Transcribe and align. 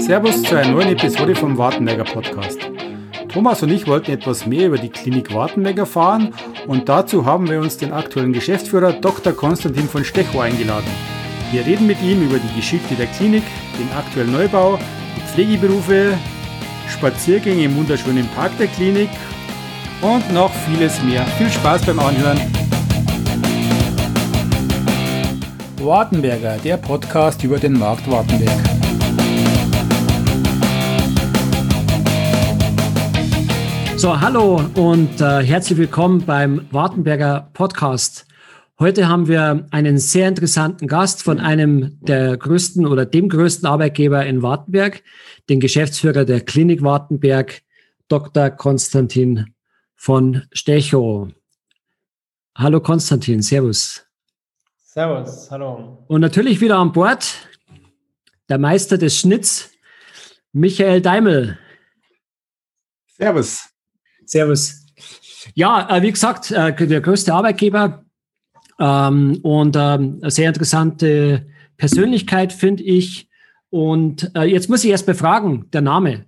Servus 0.00 0.42
zu 0.42 0.56
einer 0.56 0.70
neuen 0.70 0.88
Episode 0.90 1.34
vom 1.34 1.58
Wartenberger 1.58 2.04
Podcast. 2.04 2.58
Thomas 3.28 3.62
und 3.62 3.70
ich 3.70 3.86
wollten 3.86 4.12
etwas 4.12 4.46
mehr 4.46 4.68
über 4.68 4.78
die 4.78 4.88
Klinik 4.88 5.34
Wartenberg 5.34 5.78
erfahren 5.78 6.32
und 6.66 6.88
dazu 6.88 7.26
haben 7.26 7.50
wir 7.50 7.60
uns 7.60 7.76
den 7.76 7.92
aktuellen 7.92 8.32
Geschäftsführer 8.32 8.92
Dr. 8.92 9.32
Konstantin 9.32 9.88
von 9.88 10.04
Stechow 10.04 10.40
eingeladen. 10.40 10.90
Wir 11.52 11.66
reden 11.66 11.86
mit 11.86 12.00
ihm 12.02 12.22
über 12.22 12.38
die 12.38 12.56
Geschichte 12.56 12.94
der 12.94 13.06
Klinik, 13.06 13.42
den 13.78 13.90
aktuellen 13.96 14.32
Neubau, 14.32 14.78
die 15.16 15.32
Pflegeberufe, 15.32 16.16
Spaziergänge 16.88 17.64
im 17.64 17.76
wunderschönen 17.76 18.28
Park 18.28 18.56
der 18.58 18.68
Klinik 18.68 19.10
und 20.00 20.32
noch 20.32 20.52
vieles 20.68 21.02
mehr. 21.02 21.24
Viel 21.38 21.50
Spaß 21.50 21.84
beim 21.84 21.98
Anhören. 21.98 22.40
Wartenberger, 25.78 26.56
der 26.64 26.78
Podcast 26.78 27.44
über 27.44 27.58
den 27.58 27.78
Markt 27.78 28.10
Wartenberg. 28.10 28.75
So, 33.96 34.20
hallo 34.20 34.60
und 34.74 35.22
äh, 35.22 35.42
herzlich 35.42 35.78
willkommen 35.78 36.26
beim 36.26 36.68
Wartenberger 36.70 37.48
Podcast. 37.54 38.26
Heute 38.78 39.08
haben 39.08 39.26
wir 39.26 39.66
einen 39.70 39.96
sehr 39.96 40.28
interessanten 40.28 40.86
Gast 40.86 41.22
von 41.22 41.40
einem 41.40 41.98
der 42.02 42.36
größten 42.36 42.86
oder 42.86 43.06
dem 43.06 43.30
größten 43.30 43.66
Arbeitgeber 43.66 44.26
in 44.26 44.42
Wartenberg, 44.42 45.02
den 45.48 45.60
Geschäftsführer 45.60 46.26
der 46.26 46.42
Klinik 46.42 46.82
Wartenberg, 46.82 47.62
Dr. 48.08 48.50
Konstantin 48.50 49.54
von 49.94 50.42
Stechow. 50.52 51.28
Hallo 52.54 52.82
Konstantin, 52.82 53.40
Servus. 53.40 54.06
Servus, 54.84 55.50
hallo. 55.50 56.04
Und 56.06 56.20
natürlich 56.20 56.60
wieder 56.60 56.76
an 56.76 56.92
Bord 56.92 57.48
der 58.50 58.58
Meister 58.58 58.98
des 58.98 59.18
Schnitts, 59.18 59.70
Michael 60.52 61.00
Daimel. 61.00 61.58
Servus. 63.06 63.75
Servus. 64.26 64.86
Ja, 65.54 65.88
äh, 65.96 66.02
wie 66.02 66.12
gesagt, 66.12 66.50
äh, 66.50 66.74
der 66.74 67.00
größte 67.00 67.32
Arbeitgeber 67.32 68.04
ähm, 68.78 69.38
und 69.42 69.76
ähm, 69.76 70.18
eine 70.20 70.30
sehr 70.30 70.48
interessante 70.48 71.46
Persönlichkeit, 71.76 72.52
finde 72.52 72.82
ich. 72.82 73.28
Und 73.70 74.30
äh, 74.34 74.44
jetzt 74.44 74.68
muss 74.68 74.84
ich 74.84 74.90
erst 74.90 75.06
befragen, 75.06 75.66
der 75.72 75.82
Name 75.82 76.26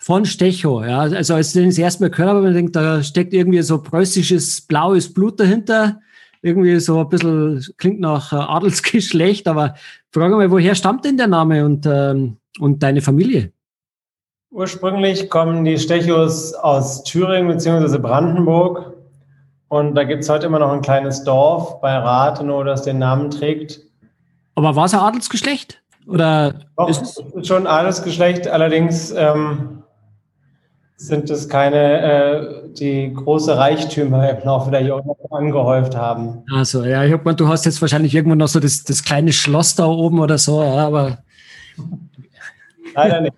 von 0.00 0.24
Stechow. 0.24 0.84
Ja, 0.84 1.00
also 1.00 1.34
als 1.34 1.54
ich 1.54 1.64
das 1.64 1.78
erste 1.78 2.04
Mal 2.04 2.10
gehört 2.10 2.30
habe, 2.30 2.42
man 2.42 2.54
denkt, 2.54 2.76
da 2.76 3.02
steckt 3.02 3.34
irgendwie 3.34 3.62
so 3.62 3.82
preußisches 3.82 4.62
blaues 4.62 5.12
Blut 5.12 5.40
dahinter. 5.40 6.00
Irgendwie 6.40 6.78
so 6.78 7.00
ein 7.00 7.08
bisschen 7.08 7.64
klingt 7.78 7.98
nach 7.98 8.32
Adelsgeschlecht, 8.32 9.48
aber 9.48 9.74
frage 10.12 10.36
mal, 10.36 10.50
woher 10.52 10.76
stammt 10.76 11.04
denn 11.04 11.16
der 11.16 11.26
Name 11.26 11.64
und, 11.64 11.84
ähm, 11.84 12.36
und 12.60 12.80
deine 12.80 13.00
Familie? 13.02 13.52
Ursprünglich 14.50 15.28
kommen 15.28 15.64
die 15.64 15.78
Stechos 15.78 16.54
aus 16.54 17.04
Thüringen 17.04 17.48
bzw. 17.48 17.98
Brandenburg. 17.98 18.94
Und 19.68 19.94
da 19.94 20.04
gibt 20.04 20.22
es 20.22 20.30
heute 20.30 20.46
immer 20.46 20.58
noch 20.58 20.72
ein 20.72 20.80
kleines 20.80 21.22
Dorf 21.24 21.80
bei 21.82 21.94
Rathenow, 21.94 22.64
das 22.64 22.82
den 22.82 22.98
Namen 22.98 23.30
trägt. 23.30 23.80
Aber 24.54 24.74
war 24.74 24.86
es 24.86 24.94
ein 24.94 25.00
Adelsgeschlecht? 25.00 25.82
Oder 26.06 26.54
Doch, 26.78 26.88
ist 26.88 27.22
es 27.36 27.46
schon 27.46 27.66
Adelsgeschlecht, 27.66 28.48
allerdings 28.48 29.10
ähm, 29.10 29.82
sind 30.96 31.28
es 31.28 31.50
keine, 31.50 32.00
äh, 32.00 32.72
die 32.72 33.12
große 33.12 33.56
Reichtümer 33.56 34.30
im 34.30 34.44
Laufe 34.46 34.70
der 34.70 34.80
Jahre 34.80 35.14
angehäuft 35.30 35.94
haben. 35.94 36.42
Also, 36.50 36.84
ja, 36.84 37.04
ich 37.04 37.12
habe 37.12 37.34
du 37.34 37.48
hast 37.48 37.66
jetzt 37.66 37.82
wahrscheinlich 37.82 38.14
irgendwo 38.14 38.34
noch 38.34 38.48
so 38.48 38.58
das, 38.58 38.82
das 38.84 39.04
kleine 39.04 39.32
Schloss 39.32 39.74
da 39.74 39.84
oben 39.84 40.18
oder 40.18 40.38
so, 40.38 40.62
aber. 40.62 41.18
Leider 42.94 43.20
nicht. 43.20 43.34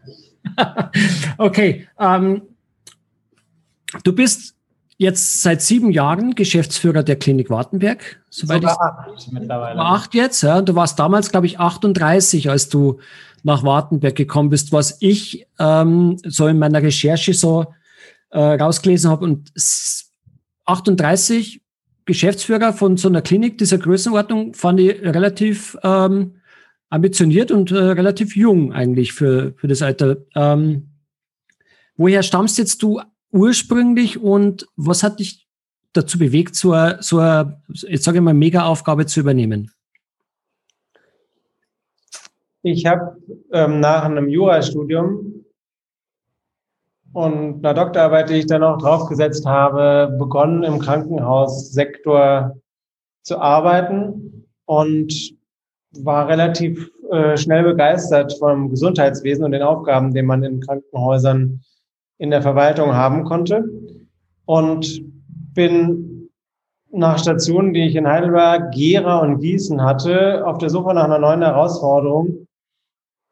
okay. 1.39 1.87
Ähm, 1.99 2.43
du 4.05 4.13
bist 4.13 4.55
jetzt 4.99 5.43
seit 5.43 5.63
sieben 5.63 5.91
Jahren 5.91 6.35
Geschäftsführer 6.35 7.03
der 7.03 7.17
Klinik 7.17 7.49
Wartenberg. 7.49 8.21
Soweit 8.29 8.61
Sogar 8.61 9.09
acht 9.09 9.33
mittlerweile. 9.33 9.81
Acht 9.81 10.15
jetzt, 10.15 10.43
ja. 10.43 10.61
Du 10.61 10.75
warst 10.75 10.99
damals, 10.99 11.31
glaube 11.31 11.47
ich, 11.47 11.59
38, 11.59 12.51
als 12.51 12.69
du 12.69 12.99
nach 13.43 13.63
Wartenberg 13.63 14.15
gekommen 14.15 14.51
bist, 14.51 14.73
was 14.73 14.99
ich 15.01 15.47
ähm, 15.59 16.19
so 16.25 16.47
in 16.47 16.59
meiner 16.59 16.83
Recherche 16.83 17.33
so 17.33 17.73
äh, 18.31 18.39
rausgelesen 18.39 19.11
habe. 19.11 19.25
Und 19.25 19.53
38 20.67 21.63
Geschäftsführer 22.05 22.73
von 22.73 22.97
so 22.97 23.09
einer 23.09 23.23
Klinik 23.23 23.59
dieser 23.59 23.79
Größenordnung 23.79 24.55
fand 24.55 24.81
ich 24.81 25.01
relativ 25.03 25.79
ähm, 25.83 26.40
ambitioniert 26.91 27.51
und 27.51 27.71
äh, 27.71 27.77
relativ 27.77 28.37
jung 28.37 28.73
eigentlich 28.73 29.13
für, 29.13 29.55
für 29.57 29.69
das 29.69 29.81
Alter. 29.81 30.19
Ähm, 30.35 30.91
woher 31.97 32.23
stammst 32.23 32.59
jetzt 32.59 32.83
du 32.83 33.01
ursprünglich 33.31 34.21
und 34.21 34.67
was 34.77 35.03
hat 35.03 35.21
dich 35.21 35.49
dazu 35.93 36.19
bewegt, 36.19 36.57
so 36.57 36.73
eine, 36.73 36.99
so 37.01 37.19
eine 37.19 37.63
jetzt 37.69 38.05
sage 38.05 38.19
ich 38.19 38.25
mal, 38.25 38.35
Mega-Aufgabe 38.35 39.07
zu 39.07 39.21
übernehmen? 39.21 39.71
Ich 42.63 42.85
habe 42.87 43.17
ähm, 43.53 43.81
nach 43.81 44.05
einem 44.05 44.29
Jurastudium 44.29 45.45
und 47.13 47.65
einer 47.65 47.75
Doktorarbeit, 47.75 48.31
die 48.31 48.35
ich 48.35 48.47
dann 48.47 48.63
auch 48.63 48.79
draufgesetzt 48.79 49.47
habe, 49.47 50.15
begonnen 50.19 50.65
im 50.65 50.79
Krankenhaussektor 50.79 52.57
zu 53.23 53.39
arbeiten 53.39 54.47
und 54.67 55.40
war 55.99 56.29
relativ 56.29 56.91
äh, 57.11 57.37
schnell 57.37 57.65
begeistert 57.65 58.37
vom 58.39 58.71
Gesundheitswesen 58.71 59.45
und 59.45 59.53
den 59.53 59.63
Aufgaben, 59.63 60.15
die 60.15 60.23
man 60.23 60.43
in 60.43 60.61
Krankenhäusern 60.61 61.61
in 62.19 62.31
der 62.31 62.43
Verwaltung 62.43 62.95
haben 62.95 63.25
konnte. 63.25 63.65
Und 64.45 65.03
bin 65.55 66.29
nach 66.93 67.19
Stationen, 67.19 67.73
die 67.73 67.87
ich 67.87 67.97
in 67.97 68.09
Heidelberg, 68.09 68.73
Gera 68.73 69.19
und 69.19 69.41
Gießen 69.41 69.83
hatte, 69.83 70.47
auf 70.47 70.59
der 70.59 70.71
Suche 70.71 70.95
nach 70.95 71.05
einer 71.05 71.19
neuen 71.19 71.43
Herausforderung 71.43 72.47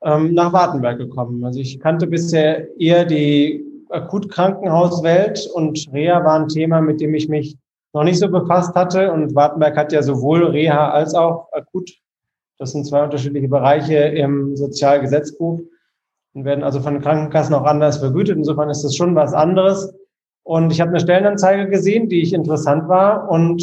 ähm, 0.02 0.34
nach 0.34 0.52
Wartenberg 0.52 0.98
gekommen. 0.98 1.44
Also 1.44 1.60
ich 1.60 1.80
kannte 1.80 2.06
bisher 2.06 2.68
eher 2.80 3.04
die 3.04 3.64
Akutkrankenhauswelt 3.90 5.48
und 5.54 5.88
Reha 5.92 6.24
war 6.24 6.40
ein 6.40 6.48
Thema, 6.48 6.80
mit 6.80 7.00
dem 7.00 7.14
ich 7.14 7.28
mich 7.28 7.56
noch 7.94 8.04
nicht 8.04 8.18
so 8.18 8.28
befasst 8.28 8.74
hatte. 8.74 9.12
Und 9.12 9.34
Wartenberg 9.34 9.76
hat 9.76 9.92
ja 9.92 10.02
sowohl 10.02 10.44
Reha 10.44 10.90
als 10.90 11.14
auch 11.14 11.48
Akut 11.52 11.90
das 12.58 12.72
sind 12.72 12.86
zwei 12.86 13.04
unterschiedliche 13.04 13.48
Bereiche 13.48 13.96
im 13.96 14.56
Sozialgesetzbuch 14.56 15.60
und 16.34 16.44
werden 16.44 16.64
also 16.64 16.80
von 16.80 17.00
Krankenkassen 17.00 17.54
auch 17.54 17.64
anders 17.64 17.98
vergütet. 17.98 18.36
Insofern 18.36 18.68
ist 18.68 18.82
das 18.82 18.94
schon 18.94 19.14
was 19.14 19.32
anderes. 19.32 19.94
Und 20.42 20.72
ich 20.72 20.80
habe 20.80 20.90
eine 20.90 21.00
Stellenanzeige 21.00 21.68
gesehen, 21.68 22.08
die 22.08 22.20
ich 22.20 22.32
interessant 22.32 22.88
war. 22.88 23.30
Und 23.30 23.62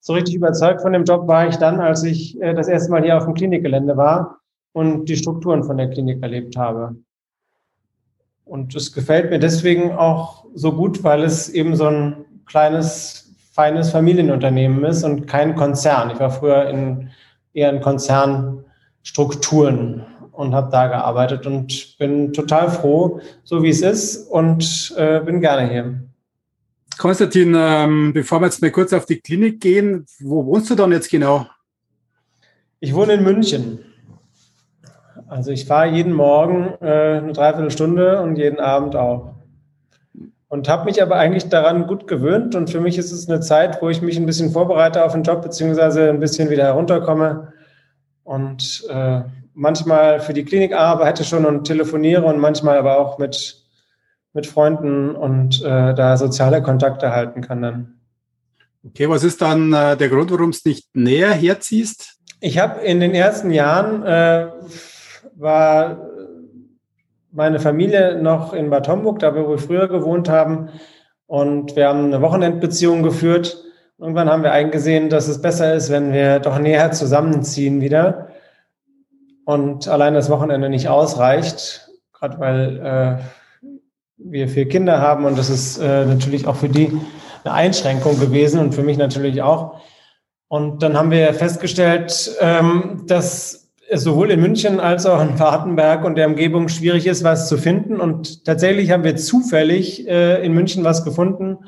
so 0.00 0.14
richtig 0.14 0.34
überzeugt 0.34 0.82
von 0.82 0.92
dem 0.92 1.04
Job 1.04 1.26
war 1.28 1.48
ich 1.48 1.56
dann, 1.56 1.80
als 1.80 2.02
ich 2.04 2.40
äh, 2.40 2.54
das 2.54 2.68
erste 2.68 2.90
Mal 2.90 3.02
hier 3.02 3.16
auf 3.16 3.24
dem 3.24 3.34
Klinikgelände 3.34 3.96
war 3.96 4.38
und 4.72 5.08
die 5.08 5.16
Strukturen 5.16 5.64
von 5.64 5.76
der 5.76 5.90
Klinik 5.90 6.22
erlebt 6.22 6.56
habe. 6.56 6.96
Und 8.44 8.74
es 8.74 8.92
gefällt 8.92 9.30
mir 9.30 9.38
deswegen 9.38 9.92
auch 9.92 10.44
so 10.54 10.72
gut, 10.72 11.02
weil 11.02 11.22
es 11.22 11.48
eben 11.48 11.74
so 11.76 11.86
ein 11.86 12.24
kleines, 12.44 13.34
feines 13.52 13.90
Familienunternehmen 13.90 14.84
ist 14.84 15.04
und 15.04 15.26
kein 15.26 15.54
Konzern. 15.54 16.10
Ich 16.10 16.20
war 16.20 16.30
früher 16.30 16.68
in 16.68 17.10
eher 17.54 17.72
in 17.72 17.80
Konzernstrukturen 17.80 20.04
und 20.32 20.54
habe 20.54 20.70
da 20.70 20.88
gearbeitet 20.88 21.46
und 21.46 21.96
bin 21.98 22.32
total 22.32 22.70
froh, 22.70 23.20
so 23.44 23.62
wie 23.62 23.70
es 23.70 23.80
ist 23.80 24.30
und 24.30 24.92
äh, 24.96 25.20
bin 25.20 25.40
gerne 25.40 25.70
hier. 25.70 26.00
Konstantin, 26.98 27.54
ähm, 27.56 28.12
bevor 28.12 28.40
wir 28.40 28.46
jetzt 28.46 28.60
mal 28.62 28.70
kurz 28.70 28.92
auf 28.92 29.06
die 29.06 29.20
Klinik 29.20 29.60
gehen, 29.60 30.06
wo 30.20 30.46
wohnst 30.46 30.70
du 30.70 30.74
dann 30.74 30.92
jetzt 30.92 31.10
genau? 31.10 31.46
Ich 32.80 32.94
wohne 32.94 33.14
in 33.14 33.24
München. 33.24 33.80
Also 35.26 35.50
ich 35.50 35.64
fahre 35.64 35.88
jeden 35.88 36.12
Morgen 36.12 36.74
äh, 36.80 37.18
eine 37.18 37.32
Dreiviertelstunde 37.32 38.22
und 38.22 38.36
jeden 38.36 38.60
Abend 38.60 38.94
auch. 38.94 39.33
Und 40.54 40.68
habe 40.68 40.84
mich 40.84 41.02
aber 41.02 41.16
eigentlich 41.16 41.48
daran 41.48 41.88
gut 41.88 42.06
gewöhnt. 42.06 42.54
Und 42.54 42.70
für 42.70 42.80
mich 42.80 42.96
ist 42.96 43.10
es 43.10 43.28
eine 43.28 43.40
Zeit, 43.40 43.82
wo 43.82 43.88
ich 43.88 44.02
mich 44.02 44.16
ein 44.16 44.24
bisschen 44.24 44.52
vorbereite 44.52 45.04
auf 45.04 45.10
den 45.10 45.24
Job, 45.24 45.42
beziehungsweise 45.42 46.08
ein 46.08 46.20
bisschen 46.20 46.48
wieder 46.48 46.62
herunterkomme. 46.62 47.52
Und 48.22 48.86
äh, 48.88 49.22
manchmal 49.52 50.20
für 50.20 50.32
die 50.32 50.44
Klinik 50.44 50.72
arbeite 50.72 51.24
schon 51.24 51.44
und 51.44 51.64
telefoniere 51.64 52.22
und 52.22 52.38
manchmal 52.38 52.78
aber 52.78 53.00
auch 53.00 53.18
mit, 53.18 53.64
mit 54.32 54.46
Freunden 54.46 55.16
und 55.16 55.60
äh, 55.64 55.92
da 55.92 56.16
soziale 56.16 56.62
Kontakte 56.62 57.10
halten 57.10 57.40
kann 57.40 57.60
dann. 57.60 57.94
Okay, 58.86 59.08
was 59.08 59.24
ist 59.24 59.42
dann 59.42 59.72
äh, 59.72 59.96
der 59.96 60.08
Grund, 60.08 60.30
warum 60.30 60.50
es 60.50 60.64
nicht 60.64 60.86
näher 60.94 61.32
herziehst? 61.32 62.20
Ich 62.38 62.60
habe 62.60 62.80
in 62.82 63.00
den 63.00 63.12
ersten 63.12 63.50
Jahren 63.50 64.04
äh, 64.04 64.46
war 65.34 66.13
meine 67.34 67.58
Familie 67.58 68.16
noch 68.22 68.52
in 68.52 68.70
Bad 68.70 68.88
Homburg, 68.88 69.18
da 69.18 69.34
wir 69.34 69.58
früher 69.58 69.88
gewohnt 69.88 70.28
haben. 70.28 70.68
Und 71.26 71.74
wir 71.74 71.88
haben 71.88 72.06
eine 72.06 72.22
Wochenendbeziehung 72.22 73.02
geführt. 73.02 73.62
Irgendwann 73.98 74.30
haben 74.30 74.44
wir 74.44 74.52
eingesehen, 74.52 75.08
dass 75.08 75.28
es 75.28 75.42
besser 75.42 75.74
ist, 75.74 75.90
wenn 75.90 76.12
wir 76.12 76.38
doch 76.38 76.58
näher 76.58 76.92
zusammenziehen 76.92 77.80
wieder. 77.80 78.28
und 79.46 79.88
allein 79.88 80.14
das 80.14 80.30
Wochenende 80.30 80.70
nicht 80.70 80.88
ausreicht, 80.88 81.90
gerade 82.12 82.40
weil 82.40 82.78
äh, 82.78 83.68
wir 84.16 84.48
vier 84.48 84.68
Kinder 84.68 85.00
haben 85.00 85.26
und 85.26 85.36
das 85.36 85.50
ist 85.50 85.78
äh, 85.78 86.06
natürlich 86.06 86.46
auch 86.46 86.56
für 86.56 86.70
die 86.70 86.98
eine 87.44 87.52
Einschränkung 87.52 88.18
gewesen 88.18 88.58
und 88.58 88.74
für 88.74 88.82
mich 88.82 88.96
natürlich 88.96 89.42
auch. 89.42 89.80
Und 90.48 90.82
dann 90.82 90.96
haben 90.96 91.10
wir 91.10 91.34
festgestellt, 91.34 92.34
ähm, 92.40 93.04
dass 93.06 93.63
es 93.94 94.02
sowohl 94.02 94.30
in 94.30 94.40
München 94.40 94.80
als 94.80 95.06
auch 95.06 95.22
in 95.22 95.38
Wartenberg 95.38 96.04
und 96.04 96.16
der 96.16 96.26
Umgebung 96.26 96.68
schwierig 96.68 97.06
ist, 97.06 97.24
was 97.24 97.48
zu 97.48 97.56
finden. 97.56 98.00
Und 98.00 98.44
tatsächlich 98.44 98.90
haben 98.90 99.04
wir 99.04 99.16
zufällig 99.16 100.06
äh, 100.08 100.44
in 100.44 100.52
München 100.52 100.84
was 100.84 101.04
gefunden, 101.04 101.58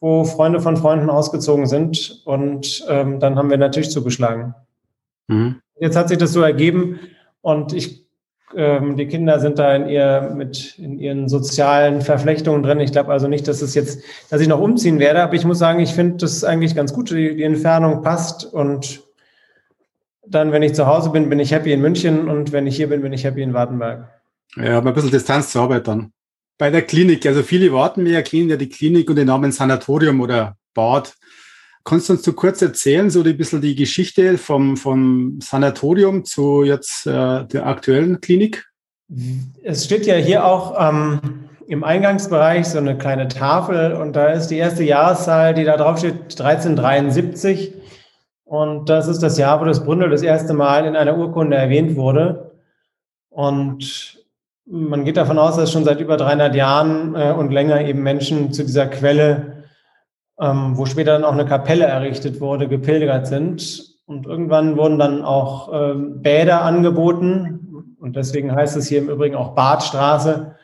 wo 0.00 0.24
Freunde 0.24 0.60
von 0.60 0.76
Freunden 0.76 1.10
ausgezogen 1.10 1.66
sind. 1.66 2.22
Und 2.24 2.84
ähm, 2.88 3.20
dann 3.20 3.36
haben 3.36 3.50
wir 3.50 3.58
natürlich 3.58 3.90
zugeschlagen. 3.90 4.54
Mhm. 5.28 5.56
Jetzt 5.78 5.96
hat 5.96 6.08
sich 6.08 6.18
das 6.18 6.32
so 6.32 6.42
ergeben 6.42 7.00
und 7.40 7.72
ich 7.72 8.06
ähm, 8.54 8.96
die 8.96 9.06
Kinder 9.06 9.38
sind 9.38 9.58
da 9.58 9.74
in 9.76 9.88
ihr 9.88 10.32
mit 10.34 10.76
in 10.78 10.98
ihren 10.98 11.28
sozialen 11.28 12.00
Verflechtungen 12.00 12.62
drin. 12.62 12.80
Ich 12.80 12.92
glaube 12.92 13.12
also 13.12 13.28
nicht, 13.28 13.46
dass 13.46 13.62
es 13.62 13.74
jetzt, 13.74 14.02
dass 14.28 14.40
ich 14.40 14.48
noch 14.48 14.60
umziehen 14.60 14.98
werde, 14.98 15.22
aber 15.22 15.34
ich 15.34 15.44
muss 15.44 15.58
sagen, 15.58 15.80
ich 15.80 15.92
finde 15.92 16.16
das 16.16 16.42
eigentlich 16.42 16.74
ganz 16.74 16.92
gut. 16.92 17.10
Die, 17.10 17.36
die 17.36 17.44
Entfernung 17.44 18.02
passt 18.02 18.44
und 18.44 19.02
dann, 20.30 20.52
wenn 20.52 20.62
ich 20.62 20.74
zu 20.74 20.86
Hause 20.86 21.10
bin, 21.10 21.28
bin 21.28 21.40
ich 21.40 21.50
happy 21.50 21.72
in 21.72 21.80
München 21.80 22.28
und 22.28 22.52
wenn 22.52 22.66
ich 22.66 22.76
hier 22.76 22.88
bin, 22.88 23.02
bin 23.02 23.12
ich 23.12 23.24
happy 23.24 23.42
in 23.42 23.52
Wartenberg. 23.52 24.08
Ja, 24.56 24.78
aber 24.78 24.90
ein 24.90 24.94
bisschen 24.94 25.10
Distanz 25.10 25.50
zur 25.50 25.62
Arbeit 25.62 25.88
dann. 25.88 26.12
Bei 26.58 26.70
der 26.70 26.82
Klinik, 26.82 27.26
also 27.26 27.42
viele 27.42 27.72
warten 27.72 28.02
mir, 28.02 28.22
kennen 28.22 28.50
ja 28.50 28.56
die 28.56 28.68
Klinik 28.68 29.08
und 29.08 29.16
den 29.16 29.26
Namen 29.26 29.52
Sanatorium 29.52 30.20
oder 30.20 30.56
Bad. 30.74 31.14
Kannst 31.84 32.08
du 32.08 32.12
uns 32.12 32.22
so 32.22 32.32
kurz 32.34 32.60
erzählen, 32.60 33.10
so 33.10 33.22
ein 33.22 33.36
bisschen 33.36 33.62
die 33.62 33.74
Geschichte 33.74 34.36
vom, 34.38 34.76
vom 34.76 35.40
Sanatorium 35.40 36.24
zu 36.24 36.62
jetzt 36.62 37.06
äh, 37.06 37.44
der 37.46 37.66
aktuellen 37.66 38.20
Klinik? 38.20 38.66
Es 39.62 39.86
steht 39.86 40.06
ja 40.06 40.14
hier 40.14 40.44
auch 40.44 40.76
ähm, 40.78 41.20
im 41.66 41.82
Eingangsbereich 41.82 42.66
so 42.66 42.78
eine 42.78 42.96
kleine 42.98 43.28
Tafel 43.28 43.94
und 43.94 44.14
da 44.14 44.26
ist 44.26 44.48
die 44.48 44.58
erste 44.58 44.84
Jahreszahl, 44.84 45.54
die 45.54 45.64
da 45.64 45.76
drauf 45.76 45.98
steht, 45.98 46.38
1373. 46.38 47.72
Und 48.50 48.88
das 48.88 49.06
ist 49.06 49.22
das 49.22 49.38
Jahr, 49.38 49.60
wo 49.60 49.64
das 49.64 49.84
Bründel 49.84 50.10
das 50.10 50.22
erste 50.22 50.54
Mal 50.54 50.84
in 50.84 50.96
einer 50.96 51.16
Urkunde 51.16 51.56
erwähnt 51.56 51.94
wurde. 51.94 52.50
Und 53.28 54.18
man 54.66 55.04
geht 55.04 55.16
davon 55.16 55.38
aus, 55.38 55.56
dass 55.56 55.70
schon 55.70 55.84
seit 55.84 56.00
über 56.00 56.16
300 56.16 56.54
Jahren 56.54 57.14
äh, 57.14 57.32
und 57.32 57.52
länger 57.52 57.80
eben 57.82 58.02
Menschen 58.02 58.52
zu 58.52 58.64
dieser 58.64 58.88
Quelle 58.88 59.60
ähm, 60.40 60.76
wo 60.76 60.86
später 60.86 61.12
dann 61.12 61.24
auch 61.24 61.32
eine 61.32 61.44
Kapelle 61.44 61.84
errichtet 61.84 62.40
wurde, 62.40 62.66
gepilgert 62.66 63.26
sind. 63.26 63.98
Und 64.06 64.26
irgendwann 64.26 64.76
wurden 64.76 64.98
dann 64.98 65.22
auch 65.22 65.70
ähm, 65.72 66.22
Bäder 66.22 66.62
angeboten. 66.62 67.94
Und 68.00 68.16
deswegen 68.16 68.52
heißt 68.54 68.76
es 68.76 68.88
hier 68.88 68.98
im 68.98 69.10
Übrigen 69.10 69.36
auch 69.36 69.54
Badstraße. 69.54 70.56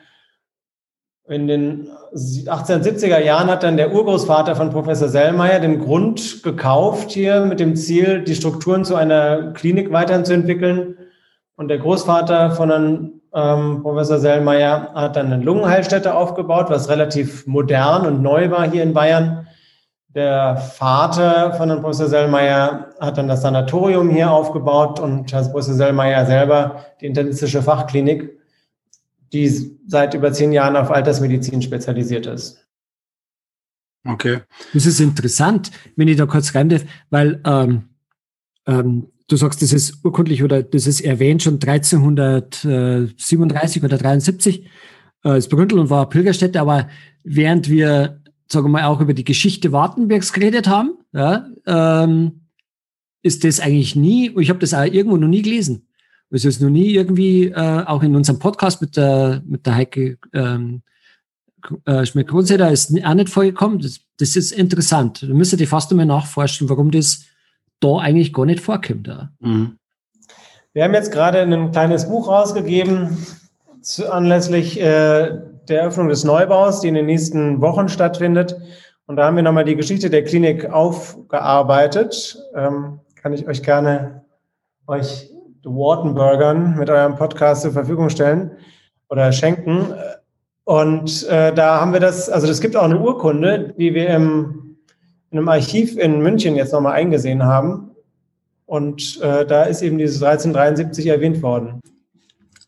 In 1.29 1.49
den 1.49 1.89
1870er 2.15 3.19
Jahren 3.19 3.49
hat 3.49 3.65
dann 3.65 3.77
der 3.77 3.93
Urgroßvater 3.93 4.55
von 4.55 4.71
Professor 4.71 5.09
Sellmeier 5.09 5.59
den 5.59 5.81
Grund 5.81 6.45
gekauft 6.45 7.11
hier 7.11 7.41
mit 7.41 7.59
dem 7.59 7.75
Ziel, 7.75 8.23
die 8.23 8.37
Strukturen 8.37 8.85
zu 8.85 8.95
einer 8.95 9.53
Klinik 9.53 9.91
weiterzuentwickeln. 9.91 10.97
Und 11.57 11.67
der 11.67 11.79
Großvater 11.79 12.53
von 12.53 12.71
ähm, 13.35 13.83
Professor 13.83 14.19
Sellmeier 14.19 14.93
hat 14.95 15.17
dann 15.17 15.33
eine 15.33 15.43
Lungenheilstätte 15.43 16.15
aufgebaut, 16.15 16.67
was 16.69 16.89
relativ 16.89 17.45
modern 17.49 18.07
und 18.07 18.23
neu 18.23 18.51
war 18.53 18.71
hier 18.71 18.85
in 18.85 18.95
Bayern. 18.95 19.49
Der 20.15 20.57
Vater 20.57 21.55
von 21.55 21.69
Herrn 21.69 21.83
Professor 21.83 22.07
Sellmeier 22.07 22.87
hat 23.01 23.19
dann 23.19 23.27
das 23.27 23.43
Sanatorium 23.43 24.11
hier 24.11 24.31
aufgebaut 24.31 25.01
und 25.01 25.33
Herr 25.33 25.43
Professor 25.43 25.75
Sellmeier 25.75 26.25
selber 26.25 26.85
die 27.01 27.07
internistische 27.07 27.63
Fachklinik, 27.63 28.36
die 29.33 29.79
seit 29.87 30.15
über 30.15 30.33
zehn 30.33 30.53
Jahren 30.53 30.77
auf 30.77 30.91
Altersmedizin 30.91 31.63
spezialisiert 31.63 32.27
ist. 32.27 32.67
Okay. 34.07 34.41
Das 34.73 34.87
ist 34.87 35.01
interessant, 35.01 35.73
wenn 35.97 36.07
ich 36.09 36.17
da 36.17 36.25
kurz 36.27 36.55
rein 36.55 36.69
darf, 36.69 36.85
weil 37.11 37.41
ähm, 37.45 37.89
ähm, 38.67 39.09
du 39.29 39.37
sagst, 39.37 39.61
das 39.63 39.73
ist 39.73 40.05
urkundlich 40.05 40.45
oder 40.45 40.63
das 40.63 40.87
ist 40.87 41.01
erwähnt 41.01 41.43
schon 41.43 41.55
1337 41.55 43.83
oder 43.83 43.99
73 43.99 44.65
äh, 44.65 44.69
das 45.23 45.49
Bründel 45.49 45.81
und 45.81 45.91
war 45.91 46.09
Pilgerstätte, 46.09 46.61
aber 46.61 46.89
während 47.25 47.69
wir 47.69 48.21
sagen 48.49 48.67
wir 48.67 48.71
mal, 48.71 48.85
auch 48.85 49.01
über 49.01 49.15
die 49.15 49.25
Geschichte 49.25 49.73
Wartenbergs 49.73 50.33
geredet 50.33 50.69
haben, 50.69 50.99
ja, 51.13 51.49
ähm, 51.67 52.43
ist 53.23 53.45
das 53.45 53.61
eigentlich 53.61 53.97
nie, 53.97 54.33
ich 54.39 54.51
habe 54.51 54.61
das 54.61 54.73
auch 54.73 54.85
irgendwo 54.85 55.17
noch 55.17 55.29
nie 55.29 55.43
gelesen. 55.43 55.86
Es 56.31 56.45
ist 56.45 56.61
noch 56.61 56.71
nie 56.71 56.91
irgendwie, 56.93 57.49
äh, 57.49 57.85
auch 57.87 58.03
in 58.03 58.17
unserem 58.17 58.39
Podcast 58.39 58.81
mit 58.81 58.97
der, 58.97 59.43
mit 59.45 59.65
der 59.65 59.75
Heike 59.77 60.19
ähm, 60.33 60.83
äh, 61.85 62.05
Schmidt-Kronzeder 62.05 62.71
ist 62.71 62.93
auch 63.05 63.15
nicht 63.15 63.29
vorgekommen. 63.29 63.79
Das, 63.81 64.01
das 64.19 64.37
ist 64.37 64.53
interessant. 64.53 65.23
Da 65.23 65.35
müsste 65.35 65.57
ihr 65.57 65.69
fast 65.69 65.91
einmal 65.91 66.07
nachforschen, 66.07 66.69
warum 66.69 66.91
das 66.91 67.25
da 67.81 67.99
eigentlich 67.99 68.33
gar 68.33 68.47
nicht 68.47 68.61
vorkommt. 68.61 69.09
Mhm. 69.41 69.79
Wir 70.73 70.85
haben 70.85 70.95
jetzt 70.95 71.13
gerade 71.13 71.41
ein 71.41 71.71
kleines 71.71 72.09
Buch 72.09 72.29
rausgegeben, 72.29 73.17
zu, 73.81 74.13
anlässlich 74.13 74.81
äh, 74.81 75.39
der 75.69 75.81
Eröffnung 75.81 76.09
des 76.09 76.25
Neubaus, 76.25 76.81
die 76.81 76.89
in 76.89 76.95
den 76.95 77.07
nächsten 77.07 77.61
Wochen 77.61 77.89
stattfindet. 77.89 78.57
Und 79.07 79.17
da 79.17 79.27
haben 79.27 79.37
wir 79.37 79.43
nochmal 79.43 79.65
die 79.65 79.77
Geschichte 79.77 80.11
der 80.11 80.25
Klinik 80.25 80.67
aufgearbeitet. 80.67 82.39
Ähm, 82.55 83.01
kann 83.15 83.33
ich 83.33 83.47
euch 83.47 83.63
gerne 83.63 84.25
euch 84.87 85.31
The 85.67 85.73
Wartenburgern 85.73 86.77
mit 86.79 86.89
eurem 86.89 87.17
Podcast 87.17 87.63
zur 87.63 87.73
Verfügung 87.73 88.09
stellen 88.09 88.53
oder 89.09 89.33
schenken. 89.33 89.93
Und 90.63 91.27
äh, 91.27 91.53
da 91.53 91.81
haben 91.81 91.93
wir 91.93 91.99
das, 91.99 92.29
also 92.29 92.47
es 92.47 92.61
gibt 92.61 92.77
auch 92.77 92.85
eine 92.85 93.01
Urkunde, 93.01 93.75
die 93.77 93.93
wir 93.93 94.11
im, 94.11 94.77
in 95.33 95.39
einem 95.39 95.49
Archiv 95.49 95.99
in 95.99 96.21
München 96.21 96.55
jetzt 96.55 96.73
nochmal 96.73 96.93
eingesehen 96.93 97.43
haben. 97.43 97.91
Und 98.67 99.21
äh, 99.21 99.45
da 99.45 99.65
ist 99.65 99.83
eben 99.83 99.99
dieses 99.99 100.23
1373 100.23 101.09
erwähnt 101.09 101.43
worden. 101.43 101.81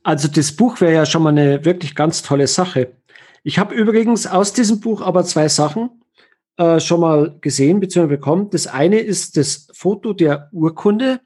Also 0.02 0.26
das 0.26 0.50
Buch 0.50 0.80
wäre 0.80 0.94
ja 0.94 1.06
schon 1.06 1.22
mal 1.22 1.30
eine 1.30 1.64
wirklich 1.64 1.94
ganz 1.94 2.22
tolle 2.22 2.48
Sache. 2.48 2.94
Ich 3.44 3.60
habe 3.60 3.76
übrigens 3.76 4.26
aus 4.26 4.52
diesem 4.52 4.80
Buch 4.80 5.02
aber 5.02 5.22
zwei 5.22 5.46
Sachen 5.46 6.02
äh, 6.56 6.80
schon 6.80 6.98
mal 6.98 7.36
gesehen 7.42 7.78
bzw. 7.78 8.08
bekommen. 8.08 8.50
Das 8.50 8.66
eine 8.66 8.98
ist 8.98 9.36
das 9.36 9.68
Foto 9.72 10.14
der 10.14 10.48
Urkunde. 10.50 11.20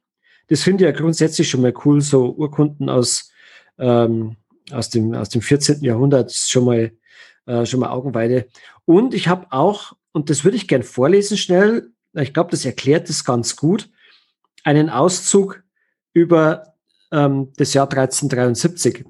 Das 0.52 0.64
finde 0.64 0.84
ich 0.84 0.90
ja 0.90 0.94
grundsätzlich 0.94 1.48
schon 1.48 1.62
mal 1.62 1.72
cool, 1.86 2.02
so 2.02 2.34
Urkunden 2.34 2.90
aus, 2.90 3.30
ähm, 3.78 4.36
aus, 4.70 4.90
dem, 4.90 5.14
aus 5.14 5.30
dem 5.30 5.40
14. 5.40 5.82
Jahrhundert 5.82 6.30
schon 6.30 6.66
mal, 6.66 6.92
äh, 7.46 7.64
schon 7.64 7.80
mal 7.80 7.88
Augenweide. 7.88 8.48
Und 8.84 9.14
ich 9.14 9.28
habe 9.28 9.46
auch, 9.48 9.94
und 10.12 10.28
das 10.28 10.44
würde 10.44 10.58
ich 10.58 10.68
gern 10.68 10.82
vorlesen 10.82 11.38
schnell, 11.38 11.88
ich 12.12 12.34
glaube, 12.34 12.50
das 12.50 12.66
erklärt 12.66 13.08
das 13.08 13.24
ganz 13.24 13.56
gut, 13.56 13.88
einen 14.62 14.90
Auszug 14.90 15.62
über 16.12 16.74
ähm, 17.12 17.54
das 17.56 17.72
Jahr 17.72 17.86
1373 17.90 19.06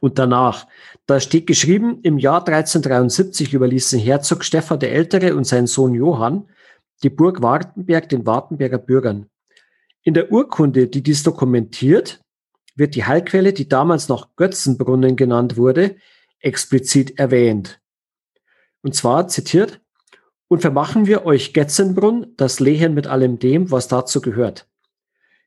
und 0.00 0.18
danach. 0.18 0.66
Da 1.04 1.20
steht 1.20 1.46
geschrieben, 1.46 2.00
im 2.02 2.16
Jahr 2.16 2.48
1373 2.48 3.52
überließen 3.52 4.00
Herzog 4.00 4.42
Stephan 4.42 4.80
der 4.80 4.92
Ältere 4.92 5.36
und 5.36 5.44
sein 5.44 5.66
Sohn 5.66 5.92
Johann 5.92 6.48
die 7.02 7.10
Burg 7.10 7.42
Wartenberg 7.42 8.08
den 8.08 8.24
Wartenberger 8.24 8.78
Bürgern. 8.78 9.28
In 10.06 10.14
der 10.14 10.30
Urkunde, 10.30 10.86
die 10.86 11.02
dies 11.02 11.24
dokumentiert, 11.24 12.20
wird 12.76 12.94
die 12.94 13.04
Heilquelle, 13.04 13.52
die 13.52 13.68
damals 13.68 14.08
noch 14.08 14.36
Götzenbrunnen 14.36 15.16
genannt 15.16 15.56
wurde, 15.56 15.96
explizit 16.38 17.18
erwähnt. 17.18 17.80
Und 18.82 18.94
zwar 18.94 19.26
zitiert, 19.26 19.80
und 20.46 20.60
vermachen 20.60 21.06
wir 21.06 21.26
euch 21.26 21.52
Götzenbrunn, 21.52 22.34
das 22.36 22.60
Lehen 22.60 22.94
mit 22.94 23.08
allem 23.08 23.40
dem, 23.40 23.72
was 23.72 23.88
dazu 23.88 24.20
gehört. 24.20 24.68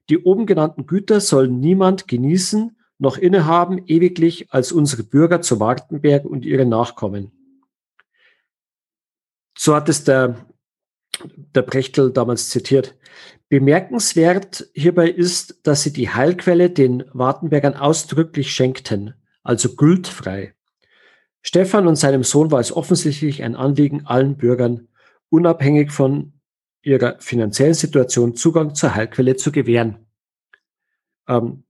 Die 0.10 0.18
oben 0.18 0.46
genannten 0.46 0.88
Güter 0.88 1.22
sollen 1.22 1.62
niemand 1.62 2.10
genießen, 2.10 2.78
noch 2.98 3.18
innehaben 3.18 3.86
ewiglich 3.88 4.51
als 4.51 4.74
unsere 4.74 5.04
Bürger 5.04 5.42
zu 5.42 5.62
Wartenberg 5.62 6.25
und 6.25 6.44
ihre 6.44 6.66
Nachkommen. 6.66 7.32
So 9.58 9.74
hat 9.74 9.88
es 9.88 10.04
der, 10.04 10.36
der 11.56 11.62
Brechtel 11.62 12.12
damals 12.12 12.50
zitiert. 12.50 12.98
Bemerkenswert 13.50 14.70
hierbei 14.74 15.10
ist, 15.10 15.60
dass 15.63 15.82
sie 15.82 15.91
die 15.91 16.10
Heilquelle 16.10 16.70
den 16.70 17.03
Wartenbergern 17.13 17.75
ausdrücklich 17.75 18.51
schenkten, 18.51 19.15
also 19.44 19.75
gültfrei. 19.75 20.53
Stefan 21.41 21.88
und 21.88 21.96
seinem 21.96 22.24
Sohn 22.24 22.51
war 22.51 22.60
es 22.60 22.72
offensichtlich 22.72 23.41
ein 23.41 23.56
Anliegen, 23.56 24.06
allen 24.06 24.38
Bürgern, 24.38 24.88
unabhängig 25.29 25.91
von 25.91 26.34
ihrer 26.84 27.20
finanziellen 27.20 27.74
Situation 27.74 28.36
Zugang 28.36 28.75
zur 28.75 28.94
Heilquelle 28.94 29.36
zu 29.36 29.51
gewähren. 29.51 30.06
Ähm, 31.27 31.63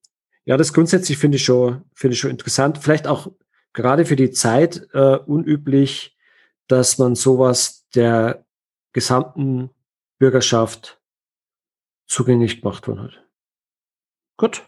ja, 0.44 0.58
das 0.58 0.74
grundsätzlich 0.74 1.18
finde 1.18 1.38
ich 1.38 1.46
schon, 1.46 1.84
finde 1.94 2.14
ich 2.14 2.20
schon 2.20 2.32
interessant. 2.32 2.80
Vielleicht 2.80 3.08
auch 3.08 3.32
gerade 3.72 4.06
für 4.06 4.16
die 4.16 4.32
Zeit 4.32 4.88
äh, 4.94 5.16
unüblich, 5.16 6.18
dass 6.68 6.98
man 6.98 7.16
sowas 7.16 7.88
der 7.96 8.46
gesamten 8.92 9.70
Bürgerschaft 10.18 10.99
zugänglich 12.10 12.62
gemacht 12.62 12.88
worden 12.88 13.04
hat. 13.04 13.24
Gut. 14.38 14.64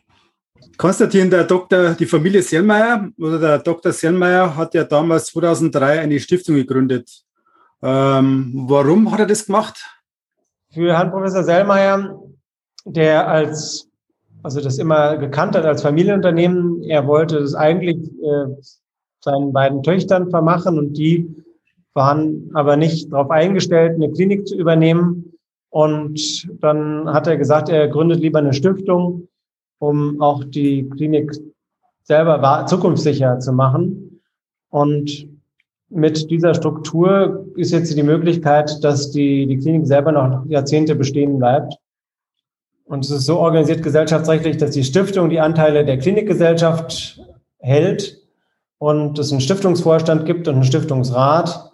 Konstantin, 0.77 1.29
der 1.29 1.43
Doktor, 1.43 1.93
die 1.93 2.05
Familie 2.05 2.41
Sellmeier 2.41 3.09
oder 3.17 3.39
der 3.39 3.59
Dr. 3.59 3.91
Sellmeier 3.91 4.55
hat 4.55 4.73
ja 4.73 4.83
damals 4.83 5.25
2003 5.27 5.99
eine 5.99 6.19
Stiftung 6.19 6.55
gegründet. 6.55 7.23
Ähm, 7.81 8.51
warum 8.67 9.11
hat 9.11 9.19
er 9.19 9.25
das 9.25 9.45
gemacht? 9.45 9.83
Für 10.73 10.93
Herrn 10.93 11.11
Professor 11.11 11.43
Sellmeier, 11.43 12.19
der 12.85 13.27
als, 13.27 13.89
also 14.43 14.61
das 14.61 14.77
immer 14.77 15.17
gekannt 15.17 15.55
hat 15.55 15.65
als 15.65 15.81
Familienunternehmen, 15.81 16.83
er 16.83 17.05
wollte 17.07 17.39
das 17.39 17.55
eigentlich 17.55 17.97
äh, 17.97 18.45
seinen 19.19 19.51
beiden 19.51 19.83
Töchtern 19.83 20.29
vermachen 20.29 20.77
und 20.77 20.93
die 20.93 21.27
waren 21.93 22.49
aber 22.53 22.77
nicht 22.77 23.11
darauf 23.11 23.29
eingestellt, 23.29 23.95
eine 23.95 24.11
Klinik 24.11 24.47
zu 24.47 24.55
übernehmen. 24.55 25.30
Und 25.71 26.47
dann 26.61 27.11
hat 27.11 27.27
er 27.27 27.37
gesagt, 27.37 27.69
er 27.69 27.87
gründet 27.87 28.19
lieber 28.19 28.39
eine 28.39 28.53
Stiftung, 28.53 29.29
um 29.79 30.21
auch 30.21 30.43
die 30.43 30.87
Klinik 30.89 31.31
selber 32.03 32.65
zukunftssicher 32.67 33.39
zu 33.39 33.53
machen. 33.53 34.21
Und 34.69 35.27
mit 35.89 36.29
dieser 36.29 36.53
Struktur 36.53 37.47
ist 37.55 37.71
jetzt 37.71 37.95
die 37.95 38.03
Möglichkeit, 38.03 38.83
dass 38.83 39.11
die, 39.11 39.47
die 39.47 39.57
Klinik 39.57 39.87
selber 39.87 40.11
noch 40.11 40.45
Jahrzehnte 40.47 40.93
bestehen 40.95 41.39
bleibt. 41.39 41.75
Und 42.83 43.05
es 43.05 43.11
ist 43.11 43.25
so 43.25 43.39
organisiert 43.39 43.81
gesellschaftsrechtlich, 43.81 44.57
dass 44.57 44.71
die 44.71 44.83
Stiftung 44.83 45.29
die 45.29 45.39
Anteile 45.39 45.85
der 45.85 45.97
Klinikgesellschaft 45.97 47.21
hält 47.59 48.21
und 48.77 49.17
es 49.19 49.31
einen 49.31 49.39
Stiftungsvorstand 49.39 50.25
gibt 50.25 50.49
und 50.49 50.55
einen 50.55 50.63
Stiftungsrat. 50.65 51.70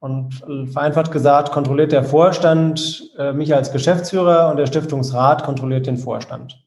Und 0.00 0.42
vereinfacht 0.72 1.12
gesagt, 1.12 1.52
kontrolliert 1.52 1.92
der 1.92 2.04
Vorstand 2.04 3.10
äh, 3.18 3.34
mich 3.34 3.54
als 3.54 3.70
Geschäftsführer 3.70 4.50
und 4.50 4.56
der 4.56 4.66
Stiftungsrat 4.66 5.44
kontrolliert 5.44 5.86
den 5.86 5.98
Vorstand. 5.98 6.58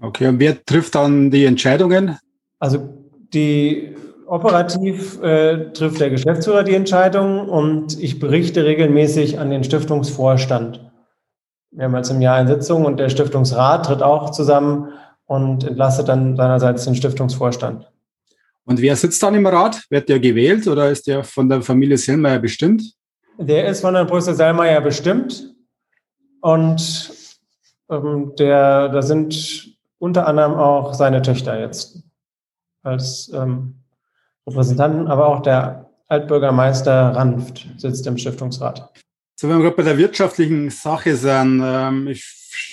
Okay, 0.00 0.28
und 0.28 0.40
wer 0.40 0.62
trifft 0.62 0.94
dann 0.94 1.30
die 1.30 1.46
Entscheidungen? 1.46 2.18
Also 2.58 2.86
die 3.32 3.96
operativ 4.26 5.22
äh, 5.22 5.72
trifft 5.72 6.00
der 6.00 6.10
Geschäftsführer 6.10 6.64
die 6.64 6.74
Entscheidung 6.74 7.48
und 7.48 7.98
ich 7.98 8.18
berichte 8.18 8.64
regelmäßig 8.64 9.38
an 9.38 9.50
den 9.50 9.64
Stiftungsvorstand. 9.64 10.80
Mehrmals 11.70 12.10
im 12.10 12.20
Jahr 12.20 12.40
in 12.40 12.46
Sitzung 12.46 12.84
und 12.84 12.98
der 12.98 13.08
Stiftungsrat 13.08 13.86
tritt 13.86 14.02
auch 14.02 14.30
zusammen 14.30 14.92
und 15.26 15.64
entlastet 15.64 16.08
dann 16.08 16.36
seinerseits 16.36 16.84
den 16.84 16.94
Stiftungsvorstand. 16.94 17.90
Und 18.66 18.82
wer 18.82 18.96
sitzt 18.96 19.22
dann 19.22 19.34
im 19.34 19.46
Rat? 19.46 19.84
Wird 19.90 20.08
der 20.08 20.18
gewählt 20.18 20.66
oder 20.66 20.90
ist 20.90 21.06
der 21.06 21.22
von 21.22 21.48
der 21.48 21.62
Familie 21.62 21.96
Sellmeier 21.96 22.40
bestimmt? 22.40 22.82
Der 23.38 23.68
ist 23.68 23.80
von 23.80 23.94
Herrn 23.94 24.08
Professor 24.08 24.34
Sellmeier 24.34 24.80
bestimmt. 24.80 25.54
Und 26.40 27.12
ähm, 27.88 28.32
der, 28.38 28.88
da 28.88 29.02
sind 29.02 29.78
unter 29.98 30.26
anderem 30.26 30.54
auch 30.54 30.94
seine 30.94 31.22
Töchter 31.22 31.58
jetzt 31.58 32.02
als 32.82 33.30
ähm, 33.32 33.76
Repräsentanten, 34.46 35.06
aber 35.06 35.28
auch 35.28 35.42
der 35.42 35.90
Altbürgermeister 36.08 37.14
Ranft 37.14 37.66
sitzt 37.78 38.06
im 38.06 38.18
Stiftungsrat. 38.18 38.92
So, 39.36 39.48
wenn 39.48 39.58
wir 39.58 39.64
gerade 39.64 39.76
bei 39.76 39.82
der 39.82 39.98
wirtschaftlichen 39.98 40.70
Sache 40.70 41.14
sind, 41.14 41.62
ähm, 41.64 42.08
ich 42.08 42.24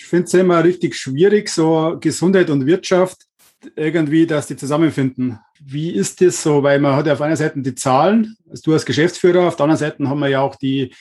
finde 0.07 0.25
es 0.25 0.33
immer 0.33 0.63
richtig 0.63 0.95
schwierig, 0.95 1.49
so 1.49 1.97
Gesundheit 1.99 2.49
und 2.49 2.65
Wirtschaft 2.65 3.25
irgendwie, 3.75 4.27
dass 4.27 4.47
die 4.47 4.55
zusammenfinden. 4.55 5.39
Wie 5.59 5.91
ist 5.91 6.21
das 6.21 6.41
so? 6.41 6.63
Weil 6.63 6.79
man 6.79 6.95
hat 6.95 7.07
ja 7.07 7.13
auf 7.13 7.21
einer 7.21 7.35
Seite 7.35 7.61
die 7.61 7.75
Zahlen, 7.75 8.35
also 8.49 8.61
du 8.65 8.73
als 8.73 8.85
Geschäftsführer, 8.85 9.47
auf 9.47 9.55
der 9.55 9.65
anderen 9.65 9.79
Seite 9.79 10.07
haben 10.07 10.19
wir 10.19 10.29
ja 10.29 10.41
auch 10.41 10.55
die, 10.55 10.93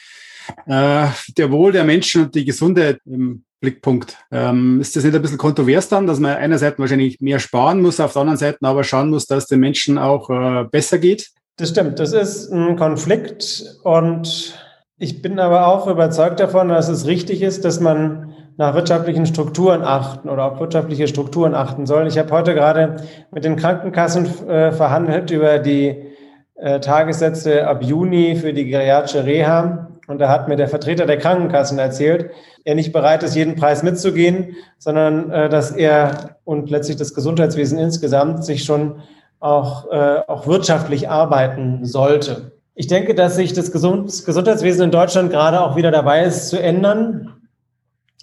äh, 0.66 1.06
der 1.36 1.50
Wohl 1.50 1.72
der 1.72 1.84
Menschen 1.84 2.24
und 2.24 2.34
die 2.34 2.44
Gesundheit 2.44 3.00
im 3.04 3.44
Blickpunkt. 3.60 4.16
Ähm, 4.30 4.80
ist 4.80 4.96
das 4.96 5.04
nicht 5.04 5.14
ein 5.14 5.22
bisschen 5.22 5.38
kontrovers 5.38 5.88
dann, 5.88 6.06
dass 6.06 6.18
man 6.18 6.36
einerseits 6.36 6.78
wahrscheinlich 6.78 7.20
mehr 7.20 7.38
sparen 7.38 7.80
muss, 7.80 8.00
auf 8.00 8.12
der 8.12 8.22
anderen 8.22 8.38
Seite 8.38 8.58
aber 8.62 8.84
schauen 8.84 9.10
muss, 9.10 9.26
dass 9.26 9.44
es 9.44 9.48
den 9.48 9.60
Menschen 9.60 9.98
auch 9.98 10.28
äh, 10.30 10.64
besser 10.64 10.98
geht? 10.98 11.30
Das 11.56 11.70
stimmt, 11.70 11.98
das 11.98 12.12
ist 12.12 12.50
ein 12.50 12.76
Konflikt 12.76 13.78
und 13.84 14.58
ich 14.98 15.22
bin 15.22 15.38
aber 15.38 15.66
auch 15.66 15.86
überzeugt 15.86 16.40
davon, 16.40 16.68
dass 16.68 16.88
es 16.88 17.06
richtig 17.06 17.42
ist, 17.42 17.64
dass 17.64 17.80
man 17.80 18.31
nach 18.56 18.74
wirtschaftlichen 18.74 19.26
Strukturen 19.26 19.82
achten 19.82 20.28
oder 20.28 20.44
auf 20.44 20.60
wirtschaftliche 20.60 21.08
Strukturen 21.08 21.54
achten 21.54 21.86
soll. 21.86 22.06
Ich 22.06 22.18
habe 22.18 22.30
heute 22.30 22.54
gerade 22.54 22.96
mit 23.30 23.44
den 23.44 23.56
Krankenkassen 23.56 24.48
äh, 24.48 24.72
verhandelt 24.72 25.30
über 25.30 25.58
die 25.58 26.12
äh, 26.56 26.80
Tagessätze 26.80 27.66
ab 27.66 27.82
Juni 27.82 28.36
für 28.36 28.52
die 28.52 28.66
geriatrische 28.66 29.24
Reha. 29.24 29.88
Und 30.06 30.20
da 30.20 30.28
hat 30.28 30.48
mir 30.48 30.56
der 30.56 30.68
Vertreter 30.68 31.06
der 31.06 31.18
Krankenkassen 31.18 31.78
erzählt, 31.78 32.30
er 32.64 32.74
nicht 32.74 32.92
bereit 32.92 33.22
ist, 33.22 33.34
jeden 33.34 33.56
Preis 33.56 33.82
mitzugehen, 33.82 34.56
sondern 34.78 35.30
äh, 35.30 35.48
dass 35.48 35.70
er 35.70 36.36
und 36.44 36.70
letztlich 36.70 36.96
das 36.96 37.14
Gesundheitswesen 37.14 37.78
insgesamt 37.78 38.44
sich 38.44 38.64
schon 38.64 38.96
auch, 39.40 39.90
äh, 39.90 40.20
auch 40.26 40.46
wirtschaftlich 40.46 41.08
arbeiten 41.08 41.84
sollte. 41.84 42.52
Ich 42.74 42.86
denke, 42.86 43.14
dass 43.14 43.36
sich 43.36 43.52
das 43.52 43.70
Gesundheitswesen 43.72 44.84
in 44.84 44.90
Deutschland 44.90 45.30
gerade 45.30 45.60
auch 45.60 45.76
wieder 45.76 45.90
dabei 45.90 46.24
ist 46.24 46.48
zu 46.48 46.60
ändern 46.60 47.41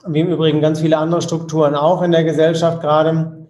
wie 0.08 0.20
im 0.20 0.32
Übrigen 0.32 0.62
ganz 0.62 0.80
viele 0.80 0.98
andere 0.98 1.22
Strukturen 1.22 1.76
auch 1.76 2.02
in 2.02 2.12
der 2.12 2.24
Gesellschaft 2.24 2.82
gerade. 2.82 3.48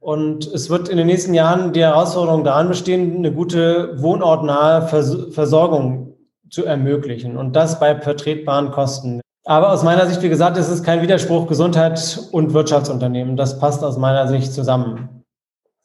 Und 0.00 0.46
es 0.46 0.68
wird 0.68 0.88
in 0.88 0.96
den 0.96 1.06
nächsten 1.06 1.32
Jahren 1.32 1.72
die 1.72 1.82
Herausforderung 1.82 2.42
daran 2.42 2.68
bestehen, 2.68 3.16
eine 3.16 3.32
gute 3.32 4.00
wohnortnahe 4.02 4.88
Versorgung 5.30 6.14
zu 6.50 6.64
ermöglichen 6.64 7.36
und 7.36 7.54
das 7.54 7.78
bei 7.78 7.94
vertretbaren 7.94 8.72
Kosten. 8.72 9.20
Aber 9.44 9.72
aus 9.72 9.82
meiner 9.82 10.06
Sicht, 10.06 10.22
wie 10.22 10.28
gesagt, 10.28 10.56
ist 10.56 10.68
es 10.68 10.82
kein 10.82 11.02
Widerspruch 11.02 11.46
Gesundheit 11.46 12.28
und 12.32 12.52
Wirtschaftsunternehmen. 12.52 13.36
Das 13.36 13.58
passt 13.58 13.82
aus 13.82 13.96
meiner 13.96 14.28
Sicht 14.28 14.52
zusammen. 14.52 15.21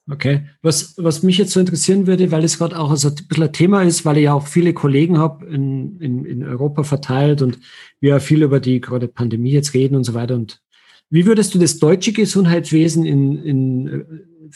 Okay. 0.10 0.46
Was, 0.62 0.96
was 0.98 1.22
mich 1.22 1.38
jetzt 1.38 1.52
so 1.52 1.60
interessieren 1.60 2.08
würde, 2.08 2.32
weil 2.32 2.44
es 2.46 2.58
gerade 2.58 2.80
auch 2.80 2.96
so 2.96 3.10
ein 3.10 3.16
bisschen 3.16 3.44
ein 3.44 3.52
Thema 3.52 3.84
ist, 3.84 4.06
weil 4.06 4.18
ich 4.18 4.24
ja 4.24 4.34
auch 4.34 4.48
viele 4.48 4.74
Kollegen 4.74 5.18
habe 5.18 5.46
in, 5.48 6.00
in, 6.00 6.26
in 6.26 6.44
Europa 6.44 6.84
verteilt 6.84 7.42
und 7.42 7.60
wir 8.00 8.12
ja 8.12 8.20
viel 8.20 8.44
über 8.44 8.62
die 8.62 8.80
gerade 8.80 9.10
Pandemie 9.10 9.52
jetzt 9.52 9.74
reden 9.74 9.96
und 9.96 10.06
so 10.06 10.14
weiter. 10.14 10.36
Und 10.36 10.62
wie 11.10 11.26
würdest 11.26 11.54
du 11.54 11.60
das 11.60 11.80
deutsche 11.80 12.14
Gesundheitswesen 12.14 13.06
in, 13.06 13.44
in, 13.44 13.88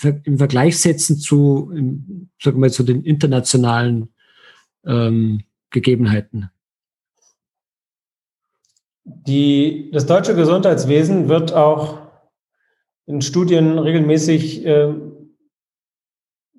äh, 0.02 0.14
im 0.24 0.38
Vergleich 0.38 0.78
setzen 0.80 1.18
zu, 1.18 1.70
im, 1.76 2.30
sagen 2.42 2.58
wir 2.58 2.62
mal, 2.62 2.72
zu 2.72 2.84
den 2.84 3.04
internationalen 3.04 4.08
ähm, 4.86 5.42
Gegebenheiten? 5.70 6.50
Die, 9.04 9.90
das 9.92 10.06
deutsche 10.06 10.36
Gesundheitswesen 10.36 11.28
wird 11.28 11.54
auch 11.54 12.00
in 13.06 13.22
Studien 13.22 13.78
regelmäßig 13.78 14.66
äh, 14.66 14.94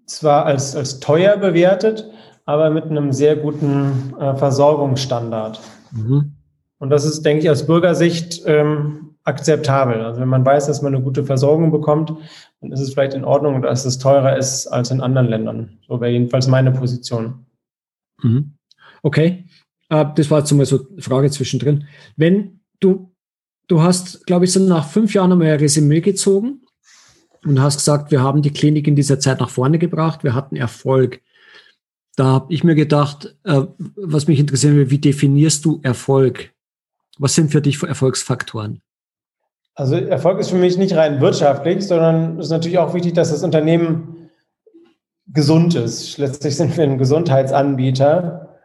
zwar 0.06 0.47
als, 0.47 0.76
als 0.76 1.00
teuer 1.00 1.37
bewertet, 1.37 2.09
aber 2.44 2.71
mit 2.71 2.85
einem 2.85 3.12
sehr 3.12 3.37
guten 3.37 4.14
äh, 4.18 4.35
Versorgungsstandard. 4.35 5.61
Mhm. 5.92 6.32
Und 6.78 6.90
das 6.90 7.04
ist, 7.04 7.23
denke 7.23 7.44
ich, 7.44 7.50
aus 7.50 7.66
Bürgersicht 7.66 8.42
ähm, 8.47 9.14
akzeptabel. 9.25 10.00
Also 10.04 10.21
wenn 10.21 10.28
man 10.28 10.44
weiß, 10.44 10.66
dass 10.66 10.82
man 10.82 10.94
eine 10.94 11.04
gute 11.04 11.25
Versorgung 11.25 11.71
bekommt, 11.71 12.12
dann 12.61 12.73
ist 12.73 12.80
es 12.80 12.92
vielleicht 12.92 13.14
in 13.14 13.25
Ordnung, 13.25 13.62
dass 13.62 13.85
es 13.85 13.99
teurer 13.99 14.37
ist 14.37 14.66
als 14.66 14.90
in 14.90 15.00
anderen 15.00 15.28
Ländern. 15.28 15.78
So 15.87 16.00
wäre 16.00 16.11
jedenfalls 16.11 16.49
meine 16.49 16.73
Position. 16.73 17.47
Mhm. 18.23 18.54
Okay, 19.02 19.47
äh, 19.88 20.06
das 20.16 20.30
war 20.30 20.40
jetzt 20.40 20.52
mal 20.52 20.66
so 20.66 20.87
eine 20.90 21.02
Frage 21.02 21.30
zwischendrin. 21.30 21.87
Wenn 22.16 22.61
du, 22.80 23.12
du 23.68 23.82
hast, 23.82 24.26
glaube 24.26 24.44
ich, 24.44 24.52
so 24.52 24.61
nach 24.61 24.87
fünf 24.87 25.14
Jahren 25.14 25.32
einmal 25.32 25.49
ein 25.49 25.61
Resümee 25.61 26.00
gezogen 26.00 26.62
und 27.45 27.61
hast 27.61 27.79
gesagt, 27.79 28.11
wir 28.11 28.23
haben 28.23 28.43
die 28.43 28.53
Klinik 28.53 28.87
in 28.87 28.97
dieser 28.97 29.19
Zeit 29.19 29.41
nach 29.41 29.51
vorne 29.51 29.79
gebracht, 29.79 30.25
wir 30.25 30.35
hatten 30.35 30.57
Erfolg. 30.57 31.21
Da 32.17 32.25
habe 32.25 32.53
ich 32.53 32.63
mir 32.63 32.75
gedacht, 32.75 33.35
äh, 33.45 33.63
was 33.97 34.29
mich 34.29 34.39
interessieren 34.39 34.77
will, 34.77 34.91
wie 34.91 34.99
definierst 34.99 35.65
du 35.65 35.81
Erfolg? 35.83 36.53
Was 37.19 37.35
sind 37.35 37.51
für 37.51 37.63
dich 37.63 37.83
Erfolgsfaktoren? 37.83 38.81
Also 39.75 39.97
Erfolg 39.97 40.39
ist 40.39 40.51
für 40.51 40.57
mich 40.57 40.77
nicht 40.77 40.95
rein 40.95 41.21
wirtschaftlich, 41.21 41.87
sondern 41.87 42.39
es 42.39 42.47
ist 42.47 42.51
natürlich 42.51 42.79
auch 42.79 42.93
wichtig, 42.93 43.15
dass 43.15 43.31
das 43.31 43.43
Unternehmen 43.43 44.31
gesund 45.27 45.75
ist. 45.75 46.19
Letztlich 46.19 46.57
sind 46.57 46.77
wir 46.77 46.85
ein 46.85 46.99
Gesundheitsanbieter 46.99 48.59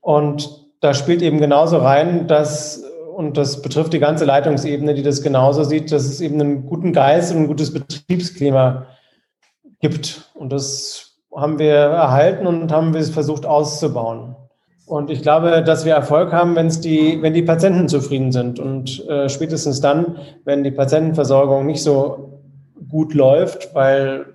und 0.00 0.66
da 0.80 0.92
spielt 0.92 1.22
eben 1.22 1.38
genauso 1.38 1.78
rein, 1.78 2.26
dass 2.26 2.84
und 3.16 3.38
das 3.38 3.62
betrifft 3.62 3.94
die 3.94 3.98
ganze 3.98 4.26
Leitungsebene, 4.26 4.92
die 4.92 5.02
das 5.02 5.22
genauso 5.22 5.64
sieht, 5.64 5.90
dass 5.90 6.04
es 6.04 6.20
eben 6.20 6.38
einen 6.38 6.66
guten 6.66 6.92
Geist 6.92 7.32
und 7.32 7.38
ein 7.38 7.46
gutes 7.46 7.72
Betriebsklima 7.72 8.88
gibt. 9.80 10.30
Und 10.34 10.52
das 10.52 11.16
haben 11.34 11.58
wir 11.58 11.72
erhalten 11.72 12.46
und 12.46 12.70
haben 12.70 12.92
wir 12.92 13.00
es 13.00 13.08
versucht 13.08 13.46
auszubauen. 13.46 14.36
Und 14.84 15.08
ich 15.10 15.22
glaube, 15.22 15.62
dass 15.62 15.86
wir 15.86 15.94
Erfolg 15.94 16.30
haben, 16.34 16.56
wenn 16.56 16.66
es 16.66 16.82
die, 16.82 17.22
wenn 17.22 17.32
die 17.32 17.40
Patienten 17.40 17.88
zufrieden 17.88 18.32
sind. 18.32 18.58
Und 18.58 19.08
äh, 19.08 19.30
spätestens 19.30 19.80
dann, 19.80 20.18
wenn 20.44 20.62
die 20.62 20.70
Patientenversorgung 20.70 21.64
nicht 21.64 21.82
so 21.82 22.42
gut 22.86 23.14
läuft, 23.14 23.74
weil 23.74 24.26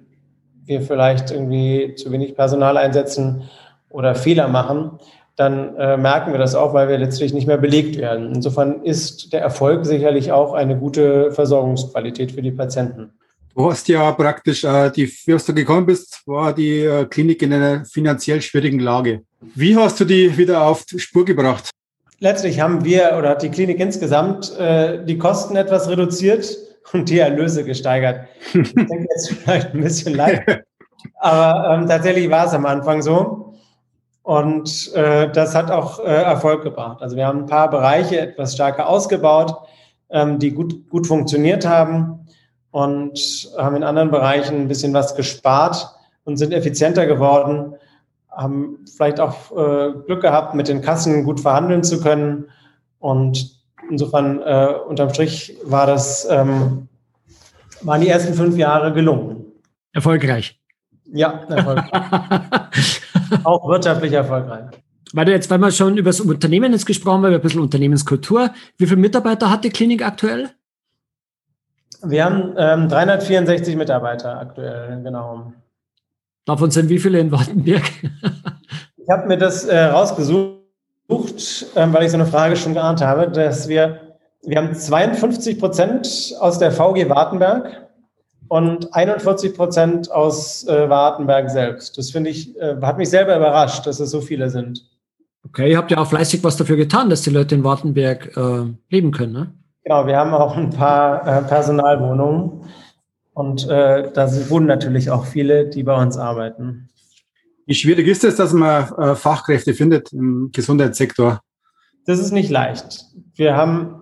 wir 0.66 0.82
vielleicht 0.82 1.30
irgendwie 1.30 1.94
zu 1.94 2.12
wenig 2.12 2.36
Personal 2.36 2.78
einsetzen 2.78 3.44
oder 3.92 4.16
Fehler 4.16 4.48
machen, 4.48 4.98
dann 5.36 5.76
äh, 5.78 5.98
merken 5.98 6.32
wir 6.32 6.40
das 6.40 6.56
auch, 6.56 6.74
weil 6.74 6.90
wir 6.90 6.98
letztlich 6.98 7.34
nicht 7.34 7.48
mehr 7.48 7.58
belegt 7.58 7.98
werden. 7.98 8.34
Insofern 8.34 8.84
ist 8.84 9.34
der 9.34 9.42
Erfolg 9.42 9.86
sicherlich 9.86 10.32
auch 10.32 10.54
eine 10.54 10.78
gute 10.78 11.32
Versorgungsqualität 11.32 12.32
für 12.32 12.42
die 12.42 12.52
Patienten. 12.52 13.12
Du 13.56 13.70
hast 13.70 13.88
ja 13.90 14.12
praktisch, 14.12 14.64
äh, 14.64 14.90
die, 14.92 15.08
wie 15.08 15.38
du 15.38 15.54
gekommen 15.54 15.86
bist, 15.86 16.22
war 16.26 16.54
die 16.54 16.80
äh, 16.80 17.06
Klinik 17.06 17.42
in 17.42 17.54
einer 17.54 17.86
finanziell 17.86 18.42
schwierigen 18.42 18.80
Lage. 18.80 19.22
Wie 19.56 19.76
hast 19.76 20.00
du 20.00 20.06
die 20.06 20.38
wieder 20.38 20.62
auf 20.64 20.86
Spur 20.96 21.26
gebracht? 21.26 21.70
Letztlich 22.20 22.62
haben 22.62 22.86
wir 22.86 23.16
oder 23.18 23.30
hat 23.30 23.42
die 23.42 23.50
Klinik 23.50 23.80
insgesamt 23.80 24.58
äh, 24.58 25.04
die 25.04 25.18
Kosten 25.18 25.56
etwas 25.56 25.90
reduziert 25.90 26.56
und 26.94 27.10
die 27.10 27.20
Erlöse 27.20 27.64
gesteigert. 27.64 28.28
Ich 28.54 28.74
denke 28.74 29.08
jetzt 29.10 29.32
vielleicht 29.32 29.74
ein 29.74 29.82
bisschen 29.82 30.16
leid, 30.16 30.64
aber 31.20 31.80
ähm, 31.80 31.88
tatsächlich 31.88 32.30
war 32.30 32.46
es 32.46 32.54
am 32.54 32.66
Anfang 32.66 33.02
so. 33.02 33.51
Und 34.24 34.94
äh, 34.94 35.32
das 35.32 35.56
hat 35.56 35.72
auch 35.72 36.00
äh, 36.00 36.04
Erfolg 36.04 36.64
gebracht. 36.64 37.02
Also 37.02 37.16
wir 37.16 37.26
haben 37.26 37.40
ein 37.40 37.46
paar 37.48 37.70
Bereiche 37.70 38.20
etwas 38.20 38.54
stärker 38.54 38.88
ausgebaut, 38.88 39.56
ähm, 40.10 40.38
die 40.38 40.52
gut, 40.52 40.90
gut 40.90 41.08
funktioniert 41.08 41.66
haben 41.66 42.28
und 42.70 43.50
haben 43.58 43.76
in 43.76 43.84
anderen 43.84 44.12
Bereichen 44.12 44.62
ein 44.62 44.68
bisschen 44.68 44.94
was 44.94 45.16
gespart 45.16 45.88
und 46.24 46.38
sind 46.38 46.54
effizienter 46.54 47.08
geworden, 47.08 47.76
haben 48.30 48.86
vielleicht 48.96 49.20
auch 49.20 49.52
äh, 49.52 49.92
Glück 50.06 50.22
gehabt, 50.22 50.54
mit 50.54 50.68
den 50.68 50.82
Kassen 50.82 51.24
gut 51.24 51.40
verhandeln 51.40 51.84
zu 51.84 52.00
können. 52.00 52.50
Und 53.00 53.60
insofern, 53.90 54.42
äh, 54.42 54.74
unterm 54.88 55.10
Strich, 55.10 55.58
war 55.66 55.88
das, 55.88 56.28
ähm, 56.30 56.88
waren 57.82 58.02
die 58.02 58.08
ersten 58.08 58.34
fünf 58.34 58.56
Jahre 58.56 58.94
gelungen. 58.94 59.46
Erfolgreich. 59.92 60.60
Ja, 61.12 61.42
erfolgreich. 61.50 61.92
auch 63.44 63.68
wirtschaftlich 63.68 64.14
erfolgreich. 64.14 64.66
Weil 65.14 65.26
du 65.26 65.32
jetzt, 65.32 65.50
weil 65.50 65.60
wir 65.60 65.72
schon 65.72 65.98
über 65.98 66.10
das 66.10 66.22
Unternehmen 66.22 66.72
jetzt 66.72 66.86
gesprochen 66.86 67.24
haben, 67.24 67.34
ein 67.34 67.42
bisschen 67.42 67.62
Unternehmenskultur. 67.62 68.52
Wie 68.78 68.86
viele 68.86 69.00
Mitarbeiter 69.00 69.50
hat 69.50 69.64
die 69.64 69.70
Klinik 69.70 70.06
aktuell? 70.06 70.50
Wir 72.04 72.26
haben 72.26 72.54
ähm, 72.58 72.88
364 72.88 73.76
Mitarbeiter 73.76 74.40
aktuell, 74.40 75.02
genau. 75.04 75.54
Davon 76.46 76.72
sind 76.72 76.90
wie 76.90 76.98
viele 76.98 77.20
in 77.20 77.32
Wartenberg? 77.32 77.84
ich 78.98 79.10
habe 79.10 79.28
mir 79.28 79.38
das 79.38 79.66
äh, 79.66 79.84
rausgesucht, 79.84 80.58
ähm, 81.76 81.94
weil 81.94 82.04
ich 82.04 82.12
so 82.12 82.18
eine 82.18 82.26
Frage 82.26 82.56
schon 82.56 82.74
geahnt 82.74 83.02
habe, 83.02 83.30
dass 83.30 83.68
wir, 83.68 84.16
wir 84.44 84.58
haben 84.58 84.74
52 84.74 85.60
Prozent 85.60 86.34
aus 86.40 86.58
der 86.58 86.72
VG 86.72 87.10
Wartenberg 87.10 87.91
und 88.52 88.94
41 88.94 89.56
Prozent 89.56 90.12
aus 90.12 90.68
äh, 90.68 90.90
Wartenberg 90.90 91.50
selbst. 91.50 91.98
Das 91.98 92.12
finde 92.12 92.32
ich, 92.32 92.54
äh, 92.60 92.76
hat 92.82 92.98
mich 92.98 93.10
selber 93.10 93.38
überrascht, 93.38 93.88
dass 93.88 94.02
es 94.02 94.12
so 94.12 94.20
viele 94.20 94.50
sind. 94.50 94.90
Okay, 95.46 95.72
ihr 95.72 95.78
habt 95.78 95.90
ja 95.90 96.00
auch 96.00 96.08
fleißig 96.08 96.44
was 96.44 96.58
dafür 96.58 96.76
getan, 96.76 97.10
dass 97.10 97.22
die 97.22 97.30
Leute 97.30 97.56
in 97.56 97.64
Wartenberg 97.64 98.36
äh, 98.36 98.66
leben 98.90 99.12
können, 99.12 99.32
ne? 99.32 99.54
Genau, 99.86 100.06
wir 100.06 100.18
haben 100.18 100.34
auch 100.34 100.58
ein 100.58 100.70
paar 100.70 101.26
äh, 101.26 101.42
Personalwohnungen 101.44 102.66
und 103.34 103.70
äh, 103.70 104.12
da 104.14 104.30
wohnen 104.50 104.68
natürlich 104.68 105.10
auch 105.12 105.24
viele, 105.24 105.70
die 105.70 105.84
bei 105.84 105.96
uns 105.96 106.18
arbeiten. 106.18 106.90
Wie 107.66 107.74
schwierig 107.74 108.06
ist 108.06 108.26
es, 108.26 108.36
dass 108.36 108.52
man 108.52 108.92
äh, 108.98 109.16
Fachkräfte 109.16 109.74
findet 109.74 110.12
im 110.12 110.50
Gesundheitssektor? 110.52 111.40
Das 112.06 112.20
ist 112.20 112.34
nicht 112.34 112.50
leicht. 112.50 113.06
Wir 113.34 113.56
haben 113.56 114.01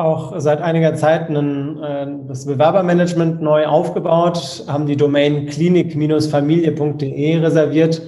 auch 0.00 0.40
seit 0.40 0.60
einiger 0.60 0.94
Zeit 0.94 1.28
einen, 1.28 1.82
äh, 1.82 2.06
das 2.26 2.46
Bewerbermanagement 2.46 3.40
neu 3.40 3.66
aufgebaut, 3.66 4.64
haben 4.66 4.86
die 4.86 4.96
Domain 4.96 5.46
klinik-familie.de 5.46 7.38
reserviert 7.38 8.02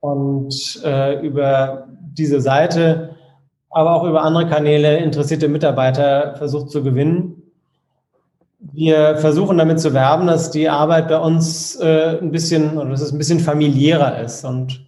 und 0.00 0.82
äh, 0.84 1.20
über 1.24 1.86
diese 2.12 2.40
Seite 2.40 3.10
aber 3.70 3.94
auch 3.94 4.04
über 4.04 4.22
andere 4.22 4.48
Kanäle 4.48 4.98
interessierte 4.98 5.48
Mitarbeiter 5.48 6.34
versucht 6.36 6.70
zu 6.70 6.82
gewinnen. 6.82 7.36
Wir 8.58 9.16
versuchen 9.16 9.56
damit 9.56 9.80
zu 9.80 9.94
werben, 9.94 10.26
dass 10.26 10.50
die 10.50 10.68
Arbeit 10.68 11.08
bei 11.08 11.18
uns 11.18 11.76
äh, 11.76 12.18
ein 12.20 12.30
bisschen, 12.30 12.76
oder 12.76 12.90
dass 12.90 13.00
es 13.00 13.12
ein 13.12 13.18
bisschen 13.18 13.40
familiärer 13.40 14.20
ist 14.20 14.44
und 14.44 14.86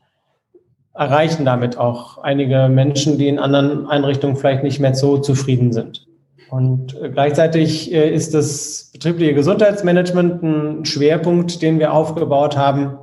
erreichen 0.95 1.47
damit 1.47 1.79
auch 1.79 2.19
einige 2.19 2.69
Menschen, 2.69 3.17
die 3.17 3.29
in 3.29 3.39
anderen 3.39 3.87
Einrichtungen 3.87 4.37
vielleicht 4.37 4.63
nicht 4.63 4.79
mehr 4.79 4.95
so 4.95 5.17
zufrieden 5.17 5.73
sind. 5.73 6.07
Und 6.53 7.01
äh, 7.01 7.09
gleichzeitig 7.09 7.91
äh, 7.95 8.13
ist 8.13 8.35
das 8.35 8.91
betriebliche 8.93 9.33
Gesundheitsmanagement 9.33 10.43
ein 10.43 10.85
Schwerpunkt, 10.85 11.63
den 11.63 11.79
wir 11.79 11.95
aufgebaut 11.95 12.59
haben, 12.59 12.99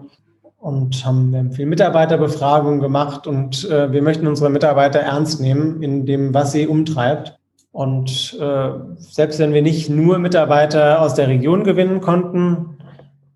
und 0.59 1.03
haben, 1.03 1.31
wir 1.31 1.39
haben 1.39 1.51
viel 1.51 1.65
Mitarbeiterbefragung 1.65 2.79
gemacht 2.79 3.25
und 3.25 3.67
äh, 3.71 3.91
wir 3.91 4.03
möchten 4.03 4.27
unsere 4.27 4.51
Mitarbeiter 4.51 4.99
ernst 4.99 5.41
nehmen 5.41 5.81
in 5.81 6.05
dem, 6.05 6.31
was 6.31 6.51
sie 6.51 6.67
umtreibt. 6.67 7.39
Und 7.71 8.37
äh, 8.39 8.69
selbst 8.97 9.39
wenn 9.39 9.53
wir 9.53 9.63
nicht 9.63 9.89
nur 9.89 10.19
Mitarbeiter 10.19 11.01
aus 11.01 11.15
der 11.15 11.27
Region 11.27 11.63
gewinnen 11.63 12.01
konnten, 12.01 12.77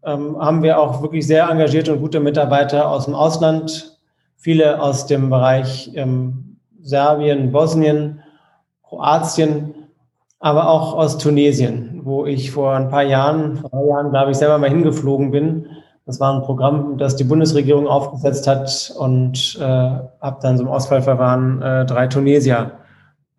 ähm, 0.06 0.38
haben 0.38 0.62
wir 0.62 0.80
auch 0.80 1.02
wirklich 1.02 1.26
sehr 1.26 1.50
engagierte 1.50 1.92
und 1.94 2.02
gute 2.02 2.20
Mitarbeiter 2.20 2.88
aus 2.88 3.06
dem 3.06 3.16
Ausland, 3.16 3.98
viele 4.36 4.80
aus 4.80 5.08
dem 5.08 5.32
Bereich 5.32 5.92
ähm, 5.96 6.58
Serbien, 6.84 7.52
Bosnien, 7.52 8.20
Kroatien, 8.84 9.74
aber 10.44 10.70
auch 10.70 10.94
aus 10.94 11.18
Tunesien, 11.18 12.02
wo 12.04 12.26
ich 12.26 12.52
vor 12.52 12.76
ein 12.76 12.90
paar 12.90 13.04
Jahren, 13.04 13.58
vor 13.58 13.70
drei 13.70 13.86
Jahren, 13.88 14.12
glaube 14.12 14.32
ich, 14.32 14.38
selber 14.38 14.58
mal 14.58 14.70
hingeflogen 14.70 15.32
bin 15.32 15.68
das 16.06 16.20
war 16.20 16.36
ein 16.36 16.44
Programm, 16.44 16.98
das 16.98 17.16
die 17.16 17.24
Bundesregierung 17.24 17.88
aufgesetzt 17.88 18.48
hat 18.48 18.94
und 18.98 19.58
äh, 19.60 19.64
habe 19.64 20.40
dann 20.42 20.58
so 20.58 20.64
im 20.64 20.70
Ausfallverfahren 20.70 21.62
äh, 21.62 21.86
drei 21.86 22.08
Tunesier 22.08 22.74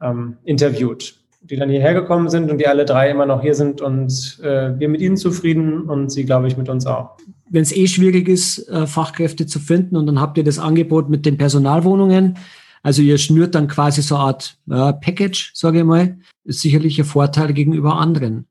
ähm, 0.00 0.38
interviewt, 0.44 1.14
die 1.42 1.56
dann 1.56 1.68
hierher 1.68 1.92
gekommen 1.92 2.30
sind 2.30 2.50
und 2.50 2.58
die 2.58 2.66
alle 2.66 2.86
drei 2.86 3.10
immer 3.10 3.26
noch 3.26 3.42
hier 3.42 3.54
sind 3.54 3.82
und 3.82 4.40
äh, 4.42 4.78
wir 4.78 4.88
mit 4.88 5.02
ihnen 5.02 5.18
zufrieden 5.18 5.82
und 5.82 6.10
sie, 6.10 6.24
glaube 6.24 6.48
ich, 6.48 6.56
mit 6.56 6.70
uns 6.70 6.86
auch. 6.86 7.10
Wenn 7.50 7.62
es 7.62 7.76
eh 7.76 7.86
schwierig 7.86 8.28
ist, 8.28 8.66
äh, 8.70 8.86
Fachkräfte 8.86 9.46
zu 9.46 9.58
finden 9.58 9.96
und 9.96 10.06
dann 10.06 10.18
habt 10.18 10.38
ihr 10.38 10.44
das 10.44 10.58
Angebot 10.58 11.10
mit 11.10 11.26
den 11.26 11.36
Personalwohnungen, 11.36 12.38
also 12.84 13.00
ihr 13.00 13.16
schnürt 13.16 13.54
dann 13.54 13.66
quasi 13.66 14.02
so 14.02 14.14
eine 14.14 14.24
Art 14.24 14.58
äh, 14.70 14.92
Package, 14.92 15.52
sage 15.54 15.78
ich 15.78 15.84
mal, 15.84 16.18
ist 16.44 16.60
sicherlich 16.60 16.98
ein 16.98 17.06
Vorteil 17.06 17.54
gegenüber 17.54 17.96
anderen. 17.96 18.46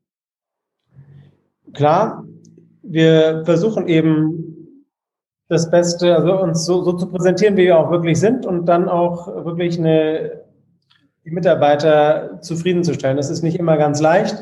Klar, 1.72 2.24
wir 2.82 3.42
versuchen 3.44 3.86
eben 3.86 4.80
das 5.48 5.70
Beste, 5.70 6.16
also 6.16 6.40
uns 6.40 6.66
so, 6.66 6.82
so 6.82 6.94
zu 6.94 7.06
präsentieren, 7.06 7.56
wie 7.56 7.66
wir 7.66 7.78
auch 7.78 7.92
wirklich 7.92 8.18
sind 8.18 8.44
und 8.44 8.66
dann 8.66 8.88
auch 8.88 9.28
wirklich 9.44 9.78
eine, 9.78 10.42
die 11.24 11.30
Mitarbeiter 11.30 12.40
zufriedenzustellen. 12.42 13.16
Das 13.16 13.30
ist 13.30 13.42
nicht 13.42 13.58
immer 13.58 13.76
ganz 13.76 14.00
leicht. 14.00 14.36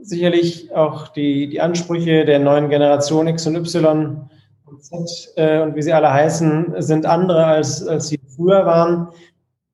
Sicherlich 0.00 0.74
auch 0.74 1.08
die, 1.08 1.50
die 1.50 1.60
Ansprüche 1.60 2.24
der 2.24 2.38
neuen 2.38 2.70
Generation 2.70 3.26
X 3.26 3.46
und 3.46 3.56
Y 3.56 4.30
und 4.64 4.82
Z 4.82 5.32
äh, 5.36 5.60
und 5.60 5.74
wie 5.76 5.82
sie 5.82 5.92
alle 5.92 6.10
heißen, 6.10 6.74
sind 6.78 7.04
andere, 7.04 7.44
als, 7.44 7.86
als 7.86 8.08
sie 8.08 8.18
früher 8.36 8.66
waren. 8.66 9.08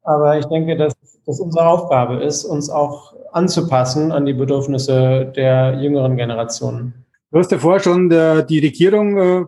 Aber 0.03 0.39
ich 0.39 0.47
denke, 0.47 0.77
dass 0.77 0.95
das 1.27 1.41
unsere 1.41 1.67
Aufgabe 1.67 2.23
ist, 2.23 2.45
uns 2.45 2.71
auch 2.71 3.15
anzupassen 3.33 4.13
an 4.13 4.27
die 4.27 4.33
Bedürfnisse 4.33 5.33
der 5.37 5.81
jüngeren 5.81 6.17
Generationen. 6.17 7.05
Du 7.31 7.39
hast 7.39 7.53
ja 7.53 7.59
vorher 7.59 7.81
schon 7.81 8.09
der, 8.09 8.43
die 8.43 8.59
Regierung 8.59 9.17
äh, 9.19 9.45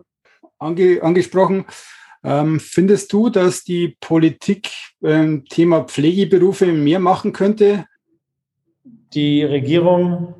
ange, 0.59 1.01
angesprochen. 1.01 1.65
Ähm, 2.23 2.59
findest 2.59 3.11
du, 3.11 3.29
dass 3.29 3.63
die 3.63 3.97
Politik 3.99 4.69
beim 5.01 5.43
Thema 5.45 5.83
Pflegeberufe 5.83 6.67
mehr 6.67 6.99
machen 6.99 7.33
könnte? 7.33 7.85
Die 9.13 9.43
Regierung 9.43 10.35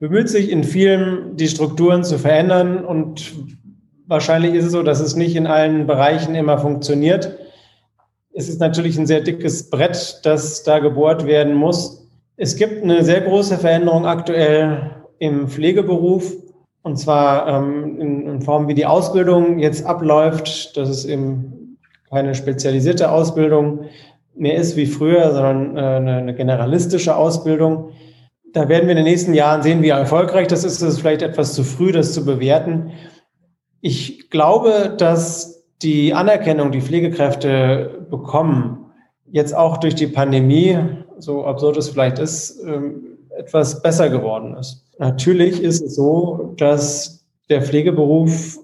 bemüht 0.00 0.28
sich 0.28 0.50
in 0.50 0.64
vielen, 0.64 1.36
die 1.36 1.48
Strukturen 1.48 2.02
zu 2.02 2.18
verändern 2.18 2.84
und 2.84 3.34
wahrscheinlich 4.06 4.54
ist 4.54 4.66
es 4.66 4.72
so, 4.72 4.82
dass 4.82 5.00
es 5.00 5.14
nicht 5.14 5.36
in 5.36 5.46
allen 5.46 5.86
Bereichen 5.86 6.34
immer 6.34 6.58
funktioniert. 6.58 7.38
Es 8.38 8.48
ist 8.48 8.60
natürlich 8.60 8.96
ein 8.96 9.06
sehr 9.08 9.20
dickes 9.20 9.68
Brett, 9.68 10.20
das 10.22 10.62
da 10.62 10.78
gebohrt 10.78 11.26
werden 11.26 11.54
muss. 11.54 12.06
Es 12.36 12.54
gibt 12.54 12.84
eine 12.84 13.02
sehr 13.02 13.22
große 13.22 13.58
Veränderung 13.58 14.06
aktuell 14.06 14.92
im 15.18 15.48
Pflegeberuf. 15.48 16.34
Und 16.82 17.00
zwar 17.00 17.48
ähm, 17.48 18.00
in, 18.00 18.26
in, 18.28 18.40
Form, 18.40 18.68
wie 18.68 18.74
die 18.74 18.86
Ausbildung 18.86 19.58
jetzt 19.58 19.84
abläuft, 19.84 20.76
dass 20.76 20.88
es 20.88 21.04
eben 21.04 21.78
keine 22.10 22.36
spezialisierte 22.36 23.10
Ausbildung 23.10 23.86
mehr 24.36 24.54
ist 24.54 24.76
wie 24.76 24.86
früher, 24.86 25.32
sondern 25.32 25.76
äh, 25.76 25.80
eine, 25.80 26.16
eine, 26.18 26.34
generalistische 26.34 27.16
Ausbildung. 27.16 27.90
Da 28.52 28.68
werden 28.68 28.84
wir 28.84 28.92
in 28.92 28.98
den 28.98 29.12
nächsten 29.12 29.34
Jahren 29.34 29.64
sehen, 29.64 29.82
wie 29.82 29.88
erfolgreich 29.88 30.46
das 30.46 30.62
ist. 30.62 30.80
Es 30.80 30.94
ist 30.94 31.00
vielleicht 31.00 31.22
etwas 31.22 31.54
zu 31.54 31.64
früh, 31.64 31.90
das 31.90 32.14
zu 32.14 32.24
bewerten. 32.24 32.92
Ich 33.80 34.30
glaube, 34.30 34.94
dass 34.96 35.57
die 35.82 36.12
Anerkennung, 36.12 36.72
die 36.72 36.80
Pflegekräfte 36.80 38.06
bekommen, 38.10 38.86
jetzt 39.30 39.54
auch 39.54 39.76
durch 39.76 39.94
die 39.94 40.06
Pandemie, 40.06 40.78
so 41.18 41.44
absurd 41.44 41.76
es 41.76 41.88
vielleicht 41.88 42.18
ist, 42.18 42.60
ähm, 42.64 43.18
etwas 43.36 43.82
besser 43.82 44.08
geworden 44.08 44.56
ist. 44.56 44.84
Natürlich 44.98 45.62
ist 45.62 45.80
es 45.80 45.94
so, 45.94 46.54
dass 46.56 47.24
der 47.48 47.62
Pflegeberuf 47.62 48.58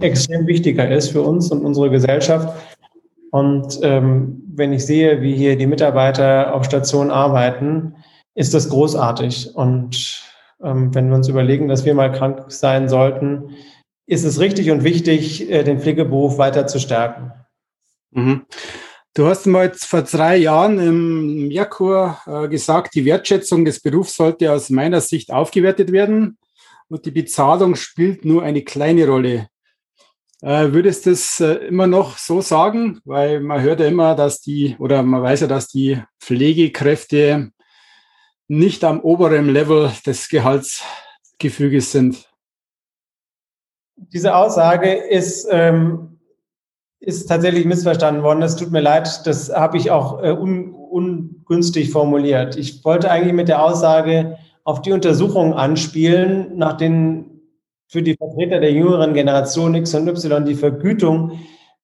extrem 0.00 0.46
wichtiger 0.46 0.90
ist 0.90 1.10
für 1.10 1.22
uns 1.22 1.50
und 1.50 1.64
unsere 1.64 1.90
Gesellschaft. 1.90 2.54
Und 3.30 3.78
ähm, 3.82 4.42
wenn 4.54 4.72
ich 4.72 4.84
sehe, 4.84 5.22
wie 5.22 5.34
hier 5.34 5.56
die 5.56 5.66
Mitarbeiter 5.66 6.54
auf 6.54 6.64
Station 6.64 7.10
arbeiten, 7.10 7.94
ist 8.34 8.52
das 8.52 8.68
großartig. 8.68 9.54
Und 9.54 10.22
ähm, 10.62 10.94
wenn 10.94 11.08
wir 11.08 11.16
uns 11.16 11.28
überlegen, 11.28 11.68
dass 11.68 11.84
wir 11.84 11.94
mal 11.94 12.12
krank 12.12 12.44
sein 12.48 12.88
sollten, 12.88 13.50
ist 14.06 14.24
es 14.24 14.40
richtig 14.40 14.70
und 14.70 14.84
wichtig, 14.84 15.50
äh, 15.50 15.64
den 15.64 15.80
Pflegeberuf 15.80 16.38
weiter 16.38 16.66
zu 16.66 16.78
stärken. 16.78 17.32
Mhm. 18.10 18.46
Du 19.14 19.26
hast 19.26 19.46
mal 19.46 19.72
vor 19.74 20.02
drei 20.02 20.36
Jahren 20.36 20.78
im 20.78 21.48
Merkur 21.48 22.18
äh, 22.26 22.48
gesagt, 22.48 22.94
die 22.94 23.04
Wertschätzung 23.04 23.64
des 23.64 23.80
Berufs 23.80 24.16
sollte 24.16 24.52
aus 24.52 24.70
meiner 24.70 25.00
Sicht 25.00 25.32
aufgewertet 25.32 25.92
werden 25.92 26.38
und 26.88 27.06
die 27.06 27.12
Bezahlung 27.12 27.76
spielt 27.76 28.24
nur 28.24 28.42
eine 28.42 28.62
kleine 28.62 29.06
Rolle. 29.06 29.48
Äh, 30.42 30.72
würdest 30.72 31.06
du 31.06 31.10
das 31.10 31.40
immer 31.40 31.86
noch 31.86 32.18
so 32.18 32.40
sagen? 32.40 33.00
Weil 33.04 33.40
man 33.40 33.62
hört 33.62 33.80
ja 33.80 33.86
immer, 33.86 34.14
dass 34.14 34.40
die, 34.40 34.76
oder 34.78 35.02
man 35.02 35.22
weiß 35.22 35.42
ja, 35.42 35.46
dass 35.46 35.68
die 35.68 36.02
Pflegekräfte 36.20 37.50
nicht 38.48 38.84
am 38.84 39.00
oberen 39.00 39.48
Level 39.48 39.90
des 40.04 40.28
Gehaltsgefüges 40.28 41.92
sind. 41.92 42.28
Diese 43.96 44.34
Aussage 44.34 44.92
ist, 44.92 45.46
ähm, 45.50 46.18
ist 47.00 47.26
tatsächlich 47.26 47.64
missverstanden 47.64 48.22
worden. 48.22 48.42
Es 48.42 48.56
tut 48.56 48.70
mir 48.70 48.80
leid, 48.80 49.26
das 49.26 49.54
habe 49.54 49.76
ich 49.76 49.90
auch 49.90 50.22
äh, 50.22 50.32
un, 50.32 50.74
ungünstig 50.74 51.90
formuliert. 51.90 52.56
Ich 52.56 52.84
wollte 52.84 53.10
eigentlich 53.10 53.34
mit 53.34 53.48
der 53.48 53.62
Aussage 53.62 54.38
auf 54.64 54.82
die 54.82 54.92
Untersuchungen 54.92 55.52
anspielen, 55.52 56.56
nach 56.56 56.76
denen 56.76 57.42
für 57.88 58.02
die 58.02 58.16
Vertreter 58.16 58.60
der 58.60 58.72
jüngeren 58.72 59.14
Generation 59.14 59.74
X 59.74 59.94
und 59.94 60.08
Y 60.08 60.44
die 60.44 60.54
Vergütung 60.54 61.38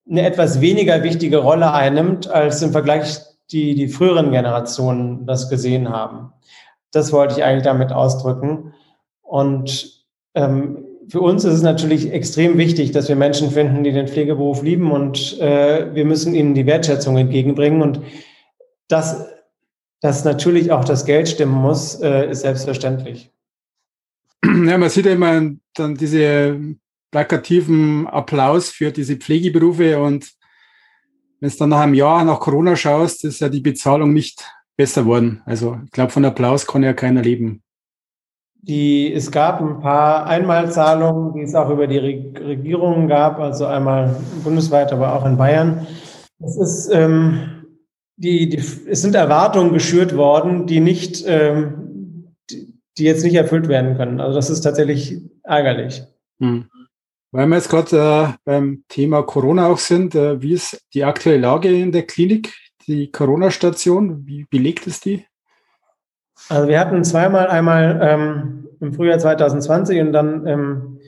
eine 0.08 0.22
etwas 0.22 0.60
weniger 0.60 1.02
wichtige 1.02 1.38
Rolle 1.38 1.72
einnimmt, 1.72 2.28
als 2.28 2.62
im 2.62 2.72
Vergleich 2.72 3.20
die, 3.52 3.74
die 3.74 3.88
früheren 3.88 4.32
Generationen 4.32 5.26
das 5.26 5.48
gesehen 5.48 5.88
haben. 5.88 6.32
Das 6.90 7.12
wollte 7.12 7.34
ich 7.36 7.44
eigentlich 7.44 7.64
damit 7.64 7.92
ausdrücken. 7.92 8.74
Und 9.22 10.04
ähm, 10.34 10.86
für 11.10 11.20
uns 11.20 11.44
ist 11.44 11.54
es 11.54 11.62
natürlich 11.62 12.12
extrem 12.12 12.56
wichtig, 12.56 12.92
dass 12.92 13.08
wir 13.08 13.16
Menschen 13.16 13.50
finden, 13.50 13.82
die 13.82 13.92
den 13.92 14.06
Pflegeberuf 14.06 14.62
lieben 14.62 14.92
und 14.92 15.38
äh, 15.40 15.92
wir 15.94 16.04
müssen 16.04 16.34
ihnen 16.34 16.54
die 16.54 16.66
Wertschätzung 16.66 17.16
entgegenbringen. 17.18 17.82
Und 17.82 18.00
dass, 18.88 19.26
dass 20.00 20.24
natürlich 20.24 20.70
auch 20.70 20.84
das 20.84 21.04
Geld 21.04 21.28
stimmen 21.28 21.54
muss, 21.54 21.96
äh, 22.00 22.30
ist 22.30 22.42
selbstverständlich. 22.42 23.30
Ja, 24.44 24.78
man 24.78 24.88
sieht 24.88 25.06
ja 25.06 25.12
immer 25.12 25.50
dann 25.74 25.96
diese 25.96 26.58
plakativen 27.10 28.06
Applaus 28.06 28.70
für 28.70 28.92
diese 28.92 29.16
Pflegeberufe 29.16 30.00
und 30.00 30.32
wenn 31.40 31.48
es 31.48 31.56
dann 31.56 31.70
nach 31.70 31.80
einem 31.80 31.94
Jahr 31.94 32.24
nach 32.24 32.38
Corona 32.38 32.76
schaust, 32.76 33.24
ist 33.24 33.40
ja 33.40 33.48
die 33.48 33.60
Bezahlung 33.60 34.12
nicht 34.12 34.44
besser 34.76 35.06
worden. 35.06 35.42
Also 35.44 35.78
ich 35.84 35.90
glaube, 35.90 36.12
von 36.12 36.24
Applaus 36.24 36.66
kann 36.66 36.82
ja 36.82 36.92
keiner 36.92 37.22
leben. 37.22 37.62
Die, 38.62 39.12
es 39.12 39.30
gab 39.30 39.60
ein 39.60 39.80
paar 39.80 40.26
Einmalzahlungen, 40.26 41.34
die 41.34 41.42
es 41.42 41.54
auch 41.54 41.70
über 41.70 41.86
die 41.86 41.98
Regierungen 41.98 43.08
gab, 43.08 43.38
also 43.38 43.66
einmal 43.66 44.14
bundesweit, 44.44 44.92
aber 44.92 45.14
auch 45.14 45.24
in 45.24 45.38
Bayern. 45.38 45.86
Es 46.38 46.56
ist, 46.56 46.90
ähm, 46.92 47.64
die, 48.16 48.48
die, 48.50 48.58
es 48.58 49.02
sind 49.02 49.14
Erwartungen 49.14 49.72
geschürt 49.72 50.14
worden, 50.16 50.66
die 50.66 50.80
nicht 50.80 51.24
ähm, 51.26 51.80
die 53.00 53.04
jetzt 53.04 53.24
nicht 53.24 53.34
erfüllt 53.34 53.68
werden 53.68 53.96
können. 53.96 54.20
Also 54.20 54.34
das 54.36 54.50
ist 54.50 54.60
tatsächlich 54.60 55.20
ärgerlich. 55.42 56.02
Hm. 56.40 56.66
Weil 57.32 57.46
wir 57.46 57.56
jetzt 57.56 57.70
gerade 57.70 57.96
äh, 57.96 58.38
beim 58.44 58.84
Thema 58.88 59.22
Corona 59.22 59.68
auch 59.68 59.78
sind, 59.78 60.14
äh, 60.14 60.42
wie 60.42 60.52
ist 60.52 60.84
die 60.94 61.04
aktuelle 61.04 61.40
Lage 61.40 61.68
in 61.68 61.92
der 61.92 62.06
Klinik, 62.06 62.52
die 62.86 63.10
Corona-Station? 63.10 64.26
Wie 64.26 64.44
belegt 64.50 64.86
ist 64.86 65.04
die? 65.04 65.24
Also 66.50 66.66
wir 66.66 66.80
hatten 66.80 67.04
zweimal, 67.04 67.46
einmal 67.46 68.00
ähm, 68.02 68.68
im 68.80 68.92
Frühjahr 68.92 69.20
2020 69.20 70.00
und 70.00 70.12
dann 70.12 70.46
im 70.48 70.98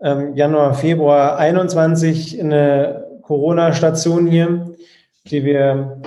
ähm, 0.00 0.36
Januar, 0.36 0.74
Februar 0.74 1.36
21 1.36 2.40
eine 2.40 3.04
Corona-Station 3.22 4.28
hier, 4.28 4.70
die 5.26 5.44
wir 5.44 6.00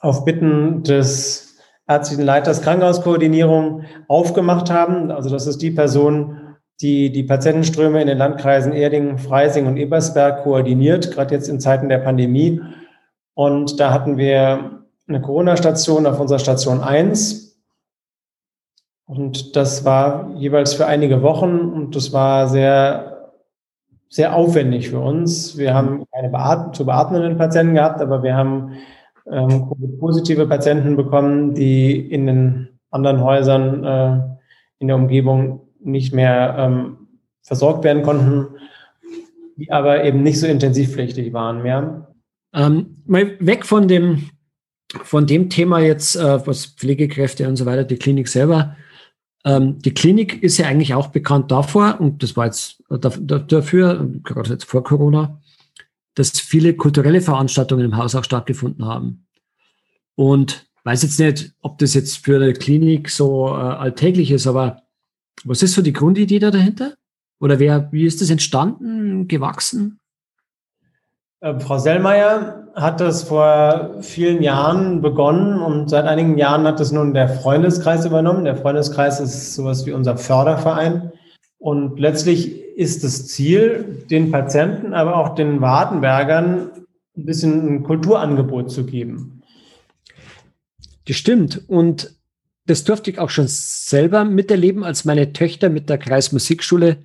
auf 0.00 0.26
Bitten 0.26 0.82
des 0.82 1.56
ärztlichen 1.88 2.24
Leiters 2.24 2.60
Krankenhauskoordinierung 2.60 3.84
aufgemacht 4.06 4.70
haben. 4.70 5.10
Also 5.10 5.30
das 5.30 5.46
ist 5.46 5.62
die 5.62 5.70
Person, 5.70 6.56
die 6.82 7.10
die 7.10 7.22
Patientenströme 7.22 8.02
in 8.02 8.06
den 8.06 8.18
Landkreisen 8.18 8.74
Erding, 8.74 9.16
Freising 9.16 9.66
und 9.66 9.78
Ebersberg 9.78 10.42
koordiniert, 10.42 11.10
gerade 11.10 11.34
jetzt 11.34 11.48
in 11.48 11.58
Zeiten 11.58 11.88
der 11.88 11.98
Pandemie. 11.98 12.60
Und 13.32 13.80
da 13.80 13.94
hatten 13.94 14.18
wir 14.18 14.82
eine 15.08 15.22
Corona-Station 15.22 16.04
auf 16.04 16.20
unserer 16.20 16.38
Station 16.38 16.82
1. 16.82 17.51
Und 19.06 19.56
das 19.56 19.84
war 19.84 20.30
jeweils 20.36 20.74
für 20.74 20.86
einige 20.86 21.22
Wochen 21.22 21.58
und 21.58 21.96
das 21.96 22.12
war 22.12 22.48
sehr, 22.48 23.32
sehr 24.08 24.34
aufwendig 24.34 24.90
für 24.90 25.00
uns. 25.00 25.58
Wir 25.58 25.74
haben 25.74 26.04
keine 26.12 26.30
beat 26.30 26.74
zu 26.76 26.86
beatmenden 26.86 27.36
Patienten 27.36 27.74
gehabt, 27.74 28.00
aber 28.00 28.22
wir 28.22 28.36
haben 28.36 28.72
ähm, 29.30 29.68
positive 29.98 30.46
Patienten 30.46 30.96
bekommen, 30.96 31.54
die 31.54 31.98
in 31.98 32.26
den 32.26 32.68
anderen 32.90 33.22
Häusern 33.22 33.84
äh, 33.84 34.20
in 34.78 34.88
der 34.88 34.96
Umgebung 34.96 35.60
nicht 35.80 36.14
mehr 36.14 36.54
ähm, 36.58 37.08
versorgt 37.42 37.84
werden 37.84 38.02
konnten, 38.02 38.56
die 39.56 39.70
aber 39.70 40.04
eben 40.04 40.22
nicht 40.22 40.40
so 40.40 40.46
intensivpflichtig 40.46 41.32
waren 41.32 41.62
mehr. 41.62 42.14
Ähm, 42.54 43.02
mal 43.06 43.36
weg 43.40 43.64
von 43.64 43.88
dem, 43.88 44.30
von 45.02 45.26
dem 45.26 45.50
Thema 45.50 45.80
jetzt, 45.80 46.16
äh, 46.16 46.46
was 46.46 46.66
Pflegekräfte 46.66 47.48
und 47.48 47.56
so 47.56 47.66
weiter, 47.66 47.84
die 47.84 47.96
Klinik 47.96 48.28
selber. 48.28 48.76
Ähm, 49.44 49.78
die 49.80 49.94
Klinik 49.94 50.42
ist 50.42 50.58
ja 50.58 50.66
eigentlich 50.66 50.94
auch 50.94 51.08
bekannt 51.08 51.50
davor, 51.50 52.00
und 52.00 52.22
das 52.22 52.36
war 52.36 52.46
jetzt 52.46 52.82
dafür, 52.88 54.08
gerade 54.22 54.50
jetzt 54.50 54.64
vor 54.64 54.84
Corona, 54.84 55.40
dass 56.14 56.38
viele 56.38 56.74
kulturelle 56.74 57.20
Veranstaltungen 57.20 57.86
im 57.86 57.96
Haus 57.96 58.14
auch 58.14 58.24
stattgefunden 58.24 58.84
haben. 58.84 59.26
Und 60.14 60.66
weiß 60.84 61.02
jetzt 61.02 61.18
nicht, 61.18 61.54
ob 61.60 61.78
das 61.78 61.94
jetzt 61.94 62.24
für 62.24 62.36
eine 62.36 62.52
Klinik 62.52 63.08
so 63.08 63.48
äh, 63.48 63.50
alltäglich 63.50 64.30
ist, 64.30 64.46
aber 64.46 64.82
was 65.44 65.62
ist 65.62 65.72
so 65.72 65.82
die 65.82 65.92
Grundidee 65.92 66.38
da 66.38 66.50
dahinter? 66.50 66.94
Oder 67.40 67.58
wer, 67.58 67.90
wie 67.92 68.04
ist 68.04 68.20
das 68.20 68.30
entstanden, 68.30 69.26
gewachsen? 69.26 69.98
Äh, 71.42 71.58
Frau 71.58 71.78
Sellmeier 71.78 72.68
hat 72.74 73.00
das 73.00 73.24
vor 73.24 73.96
vielen 74.00 74.42
Jahren 74.42 75.02
begonnen 75.02 75.60
und 75.60 75.90
seit 75.90 76.06
einigen 76.06 76.38
Jahren 76.38 76.66
hat 76.66 76.80
es 76.80 76.90
nun 76.90 77.12
der 77.12 77.28
Freundeskreis 77.28 78.06
übernommen. 78.06 78.44
Der 78.44 78.56
Freundeskreis 78.56 79.20
ist 79.20 79.54
sowas 79.54 79.84
wie 79.84 79.92
unser 79.92 80.16
Förderverein. 80.16 81.12
Und 81.58 81.98
letztlich 82.00 82.62
ist 82.76 83.04
das 83.04 83.26
Ziel, 83.26 84.04
den 84.10 84.30
Patienten, 84.30 84.94
aber 84.94 85.16
auch 85.16 85.34
den 85.34 85.60
Wartenbergern 85.60 86.70
ein 87.16 87.26
bisschen 87.26 87.68
ein 87.68 87.82
Kulturangebot 87.82 88.70
zu 88.70 88.86
geben. 88.86 89.42
Das 91.06 91.16
stimmt. 91.16 91.68
Und 91.68 92.16
das 92.66 92.84
durfte 92.84 93.10
ich 93.10 93.18
auch 93.18 93.30
schon 93.30 93.48
selber 93.48 94.24
miterleben, 94.24 94.82
als 94.82 95.04
meine 95.04 95.32
Töchter 95.34 95.68
mit 95.68 95.90
der 95.90 95.98
Kreismusikschule, 95.98 96.98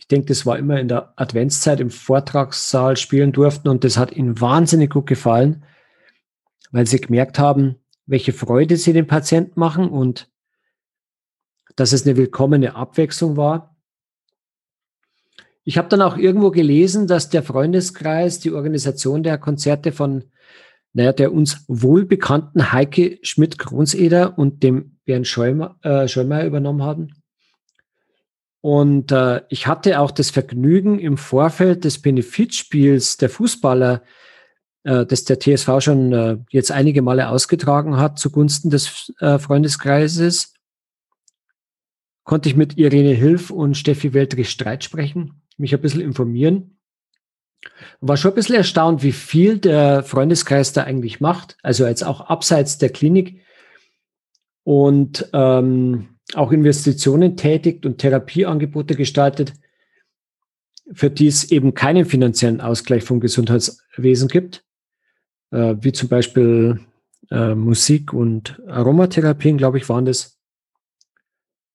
ich 0.00 0.08
denke, 0.08 0.28
das 0.28 0.46
war 0.46 0.58
immer 0.58 0.80
in 0.80 0.88
der 0.88 1.12
Adventszeit 1.16 1.78
im 1.78 1.90
Vortragssaal 1.90 2.96
spielen 2.96 3.32
durften 3.32 3.68
und 3.68 3.84
das 3.84 3.98
hat 3.98 4.12
ihnen 4.12 4.40
wahnsinnig 4.40 4.90
gut 4.90 5.06
gefallen, 5.06 5.62
weil 6.72 6.86
sie 6.86 7.02
gemerkt 7.02 7.38
haben, 7.38 7.76
welche 8.06 8.32
Freude 8.32 8.78
sie 8.78 8.94
den 8.94 9.06
Patienten 9.06 9.60
machen 9.60 9.90
und 9.90 10.30
dass 11.76 11.92
es 11.92 12.06
eine 12.06 12.16
willkommene 12.16 12.74
Abwechslung 12.76 13.36
war. 13.36 13.76
Ich 15.64 15.76
habe 15.76 15.88
dann 15.88 16.00
auch 16.00 16.16
irgendwo 16.16 16.50
gelesen, 16.50 17.06
dass 17.06 17.28
der 17.28 17.42
Freundeskreis 17.42 18.40
die 18.40 18.52
Organisation 18.52 19.22
der 19.22 19.36
Konzerte 19.36 19.92
von 19.92 20.24
naja, 20.94 21.12
der 21.12 21.32
uns 21.32 21.64
wohlbekannten 21.68 22.72
Heike 22.72 23.18
Schmidt-Kronseder 23.22 24.38
und 24.38 24.62
dem 24.62 24.96
Bernd 25.04 25.26
Schäumer, 25.26 25.76
äh, 25.82 26.08
Schäumer 26.08 26.44
übernommen 26.44 26.82
haben. 26.82 27.19
Und 28.60 29.10
äh, 29.10 29.42
ich 29.48 29.66
hatte 29.66 30.00
auch 30.00 30.10
das 30.10 30.30
Vergnügen 30.30 30.98
im 30.98 31.16
Vorfeld 31.16 31.84
des 31.84 32.02
Benefizspiels 32.02 33.16
der 33.16 33.30
Fußballer, 33.30 34.02
äh, 34.84 35.06
das 35.06 35.24
der 35.24 35.38
TSV 35.40 35.80
schon 35.80 36.12
äh, 36.12 36.36
jetzt 36.50 36.70
einige 36.70 37.00
Male 37.00 37.28
ausgetragen 37.28 37.96
hat 37.96 38.18
zugunsten 38.18 38.70
des 38.70 39.12
äh, 39.20 39.38
Freundeskreises, 39.38 40.54
konnte 42.24 42.48
ich 42.48 42.56
mit 42.56 42.76
Irene 42.76 43.12
Hilf 43.12 43.50
und 43.50 43.76
Steffi 43.76 44.12
Weltrich 44.12 44.50
Streit 44.50 44.84
sprechen, 44.84 45.42
mich 45.56 45.74
ein 45.74 45.80
bisschen 45.80 46.02
informieren. 46.02 46.76
War 48.00 48.16
schon 48.16 48.32
ein 48.32 48.34
bisschen 48.34 48.56
erstaunt, 48.56 49.02
wie 49.02 49.12
viel 49.12 49.58
der 49.58 50.02
Freundeskreis 50.02 50.72
da 50.72 50.84
eigentlich 50.84 51.20
macht. 51.20 51.56
Also 51.62 51.86
jetzt 51.86 52.02
auch 52.02 52.22
abseits 52.22 52.78
der 52.78 52.90
Klinik 52.90 53.42
und 54.64 55.28
ähm, 55.32 56.08
auch 56.34 56.52
Investitionen 56.52 57.36
tätigt 57.36 57.86
und 57.86 57.98
Therapieangebote 57.98 58.94
gestaltet, 58.94 59.52
für 60.92 61.10
die 61.10 61.26
es 61.26 61.50
eben 61.50 61.74
keinen 61.74 62.04
finanziellen 62.04 62.60
Ausgleich 62.60 63.04
vom 63.04 63.20
Gesundheitswesen 63.20 64.28
gibt, 64.28 64.64
äh, 65.50 65.76
wie 65.80 65.92
zum 65.92 66.08
Beispiel 66.08 66.80
äh, 67.30 67.54
Musik 67.54 68.12
und 68.12 68.60
Aromatherapien, 68.66 69.56
glaube 69.56 69.78
ich, 69.78 69.88
waren 69.88 70.04
das. 70.04 70.38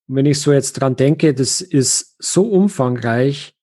Und 0.08 0.16
wenn 0.16 0.26
ich 0.26 0.40
so 0.40 0.52
jetzt 0.52 0.74
dran 0.74 0.96
denke, 0.96 1.34
das 1.34 1.60
ist 1.60 2.16
so 2.18 2.44
umfangreich 2.44 3.54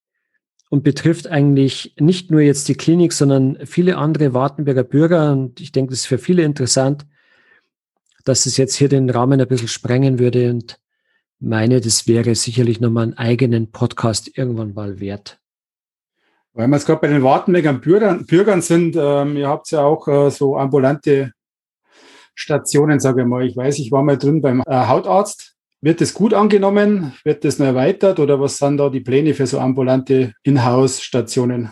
und 0.70 0.84
betrifft 0.84 1.28
eigentlich 1.28 1.96
nicht 2.00 2.32
nur 2.32 2.42
jetzt 2.42 2.68
die 2.68 2.76
Klinik, 2.76 3.14
sondern 3.14 3.60
viele 3.66 3.98
andere 3.98 4.34
Wartenberger 4.34 4.84
Bürger. 4.84 5.32
Und 5.32 5.62
ich 5.62 5.72
denke, 5.72 5.92
das 5.92 6.00
ist 6.00 6.08
für 6.08 6.18
viele 6.18 6.44
interessant, 6.44 7.06
dass 8.26 8.46
es 8.46 8.58
jetzt 8.58 8.76
hier 8.76 8.90
den 8.90 9.10
Rahmen 9.10 9.40
ein 9.40 9.48
bisschen 9.48 9.68
sprengen 9.68 10.18
würde 10.20 10.50
und 10.50 10.80
meine, 11.44 11.82
das 11.82 12.08
wäre 12.08 12.36
sicherlich 12.36 12.80
nochmal 12.80 13.04
einen 13.04 13.18
eigenen 13.18 13.72
Podcast 13.72 14.38
irgendwann 14.38 14.74
mal 14.74 15.00
wert. 15.00 15.40
Weil 16.54 16.68
wir 16.68 16.76
jetzt 16.76 16.86
gerade 16.86 17.02
bei 17.02 17.08
den 17.08 17.24
Wartenbergern 17.24 17.82
Bürgern, 17.82 18.26
Bürgern 18.26 18.62
sind, 18.62 18.96
ähm, 18.96 19.36
ihr 19.38 19.48
habt 19.48 19.70
ja 19.72 19.82
auch 19.82 20.08
äh, 20.08 20.30
so 20.30 20.56
ambulante 20.56 21.34
Stationen, 22.36 23.00
sage 23.00 23.22
ich 23.22 23.28
mal. 23.28 23.46
Ich 23.46 23.58
weiß, 23.58 23.80
ich 23.80 23.92
war 23.92 24.04
mal 24.04 24.18
drin 24.18 24.42
beim 24.42 24.62
äh, 24.66 24.88
Hautarzt. 24.88 25.56
Wird 25.82 26.00
das 26.00 26.14
gut 26.14 26.34
angenommen? 26.34 27.14
Wird 27.24 27.44
das 27.44 27.60
noch 27.60 27.66
erweitert 27.66 28.20
oder 28.20 28.40
was 28.40 28.58
sind 28.58 28.78
da 28.78 28.90
die 28.90 29.02
Pläne 29.02 29.34
für 29.34 29.48
so 29.48 29.60
ambulante 29.60 30.34
Inhouse-Stationen? 30.44 31.72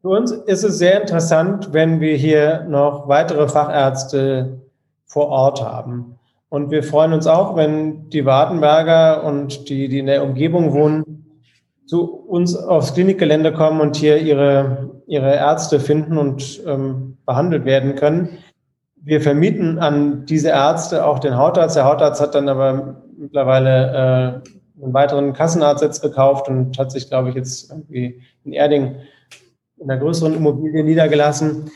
Für 0.00 0.08
uns 0.08 0.30
ist 0.30 0.64
es 0.64 0.78
sehr 0.78 1.00
interessant, 1.00 1.72
wenn 1.72 2.00
wir 2.00 2.16
hier 2.16 2.64
noch 2.68 3.08
weitere 3.08 3.48
Fachärzte 3.48 4.62
vor 5.06 5.28
Ort 5.28 5.62
haben. 5.62 6.18
Und 6.48 6.70
wir 6.70 6.82
freuen 6.82 7.12
uns 7.12 7.26
auch, 7.26 7.56
wenn 7.56 8.10
die 8.10 8.24
Wartenberger 8.24 9.24
und 9.24 9.68
die, 9.68 9.88
die 9.88 9.98
in 9.98 10.06
der 10.06 10.22
Umgebung 10.22 10.72
wohnen, 10.72 11.24
zu 11.86 12.04
uns 12.04 12.56
aufs 12.56 12.94
Klinikgelände 12.94 13.52
kommen 13.52 13.80
und 13.80 13.96
hier 13.96 14.18
ihre, 14.18 15.02
ihre 15.06 15.34
Ärzte 15.34 15.80
finden 15.80 16.16
und 16.16 16.62
ähm, 16.66 17.18
behandelt 17.26 17.64
werden 17.64 17.94
können. 17.94 18.38
Wir 18.96 19.20
vermieten 19.20 19.78
an 19.78 20.24
diese 20.24 20.48
Ärzte 20.48 21.04
auch 21.04 21.18
den 21.18 21.36
Hautarzt. 21.36 21.76
Der 21.76 21.84
Hautarzt 21.84 22.20
hat 22.22 22.34
dann 22.34 22.48
aber 22.48 23.02
mittlerweile 23.18 24.42
äh, 24.42 24.82
einen 24.82 24.94
weiteren 24.94 25.32
Kassenarzt 25.34 25.82
jetzt 25.82 26.00
gekauft 26.00 26.48
und 26.48 26.78
hat 26.78 26.90
sich, 26.90 27.08
glaube 27.08 27.28
ich, 27.28 27.34
jetzt 27.34 27.70
irgendwie 27.70 28.22
in 28.44 28.52
Erding 28.52 28.96
in 29.76 29.90
einer 29.90 30.00
größeren 30.00 30.34
Immobilie 30.34 30.84
niedergelassen. 30.84 31.70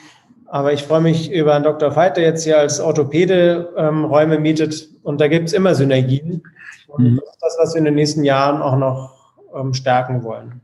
Aber 0.51 0.73
ich 0.73 0.83
freue 0.83 1.01
mich 1.01 1.31
über 1.31 1.55
einen 1.55 1.65
Dr. 1.65 1.95
Veit, 1.95 2.17
der 2.17 2.25
jetzt 2.25 2.45
hier 2.45 2.59
als 2.59 2.81
Orthopäde 2.81 3.73
ähm, 3.77 4.05
Räume 4.05 4.39
mietet. 4.39 4.89
Und 5.03 5.21
da 5.21 5.29
gibt 5.29 5.49
es 5.49 5.53
immer 5.53 5.75
Synergien. 5.75 6.43
Und 6.87 7.05
mhm. 7.05 7.17
das 7.17 7.35
ist 7.35 7.43
das, 7.43 7.57
was 7.61 7.75
wir 7.75 7.79
in 7.81 7.85
den 7.85 7.95
nächsten 7.95 8.25
Jahren 8.25 8.63
auch 8.63 8.77
noch 8.77 9.15
ähm, 9.55 9.75
stärken 9.75 10.23
wollen. 10.23 10.61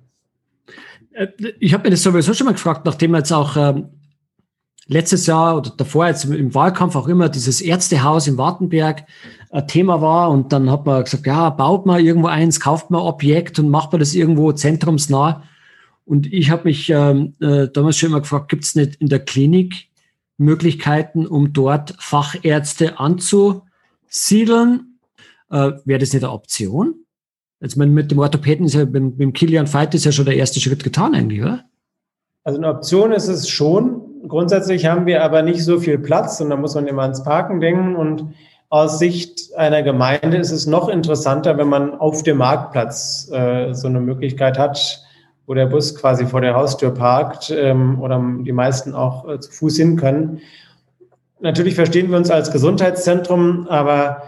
Äh, 1.12 1.28
ich 1.60 1.74
habe 1.74 1.84
mir 1.84 1.90
das 1.90 2.02
sowieso 2.02 2.32
schon 2.32 2.46
mal 2.46 2.52
gefragt, 2.52 2.86
nachdem 2.86 3.14
jetzt 3.14 3.32
auch 3.32 3.56
ähm, 3.56 3.90
letztes 4.86 5.26
Jahr 5.26 5.56
oder 5.56 5.70
davor 5.76 6.06
jetzt 6.06 6.24
im 6.24 6.54
Wahlkampf 6.54 6.96
auch 6.96 7.08
immer 7.08 7.28
dieses 7.28 7.60
Ärztehaus 7.60 8.26
in 8.26 8.38
Wartenberg 8.38 9.04
ein 9.50 9.62
äh, 9.62 9.66
Thema 9.66 10.00
war 10.00 10.30
und 10.30 10.52
dann 10.52 10.70
hat 10.70 10.86
man 10.86 11.04
gesagt, 11.04 11.26
ja, 11.26 11.50
baut 11.50 11.86
man 11.86 12.04
irgendwo 12.04 12.28
eins, 12.28 12.60
kauft 12.60 12.90
man 12.90 13.00
Objekt 13.00 13.58
und 13.58 13.70
macht 13.70 13.92
man 13.92 14.00
das 14.00 14.14
irgendwo 14.14 14.52
zentrumsnah. 14.52 15.42
Und 16.04 16.32
ich 16.32 16.50
habe 16.50 16.64
mich 16.64 16.90
ähm, 16.90 17.34
äh, 17.40 17.68
damals 17.68 17.96
schon 17.96 18.10
immer 18.10 18.20
gefragt, 18.20 18.50
gibt 18.50 18.64
es 18.64 18.74
nicht 18.74 18.96
in 18.96 19.08
der 19.08 19.20
Klinik 19.20 19.88
Möglichkeiten, 20.36 21.26
um 21.26 21.52
dort 21.52 21.94
Fachärzte 21.98 22.98
anzusiedeln? 22.98 24.98
Äh, 25.50 25.72
Wäre 25.84 25.98
das 25.98 26.12
nicht 26.12 26.24
eine 26.24 26.32
Option? 26.32 26.94
Also 27.60 27.82
mit 27.82 28.10
dem 28.10 28.18
Orthopäden 28.18 28.66
ist 28.66 28.74
ja, 28.74 28.84
mit, 28.84 29.02
mit 29.02 29.20
dem 29.20 29.32
Kilian 29.32 29.72
Veit 29.72 29.94
ist 29.94 30.04
ja 30.04 30.12
schon 30.12 30.26
der 30.26 30.36
erste 30.36 30.60
Schritt 30.60 30.84
getan 30.84 31.14
eigentlich, 31.14 31.40
oder? 31.40 31.64
Also 32.42 32.58
eine 32.58 32.68
Option 32.68 33.12
ist 33.12 33.28
es 33.28 33.48
schon. 33.48 34.02
Grundsätzlich 34.28 34.84
haben 34.84 35.06
wir 35.06 35.24
aber 35.24 35.42
nicht 35.42 35.64
so 35.64 35.80
viel 35.80 35.98
Platz 35.98 36.40
und 36.40 36.50
da 36.50 36.56
muss 36.56 36.74
man 36.74 36.86
immer 36.86 37.02
ans 37.02 37.22
Parken 37.22 37.60
denken. 37.60 37.96
Und 37.96 38.34
aus 38.68 38.98
Sicht 38.98 39.54
einer 39.56 39.82
Gemeinde 39.82 40.36
ist 40.36 40.50
es 40.50 40.66
noch 40.66 40.88
interessanter, 40.88 41.56
wenn 41.56 41.68
man 41.68 41.94
auf 41.94 42.22
dem 42.22 42.38
Marktplatz 42.38 43.30
äh, 43.32 43.72
so 43.72 43.88
eine 43.88 44.00
Möglichkeit 44.00 44.58
hat, 44.58 45.03
wo 45.46 45.54
der 45.54 45.66
Bus 45.66 45.94
quasi 45.94 46.26
vor 46.26 46.40
der 46.40 46.54
Haustür 46.54 46.90
parkt 46.90 47.52
ähm, 47.54 48.00
oder 48.00 48.22
die 48.40 48.52
meisten 48.52 48.94
auch 48.94 49.28
äh, 49.28 49.40
zu 49.40 49.50
Fuß 49.50 49.76
hin 49.76 49.96
können. 49.96 50.40
Natürlich 51.40 51.74
verstehen 51.74 52.10
wir 52.10 52.16
uns 52.16 52.30
als 52.30 52.50
Gesundheitszentrum, 52.50 53.66
aber 53.68 54.22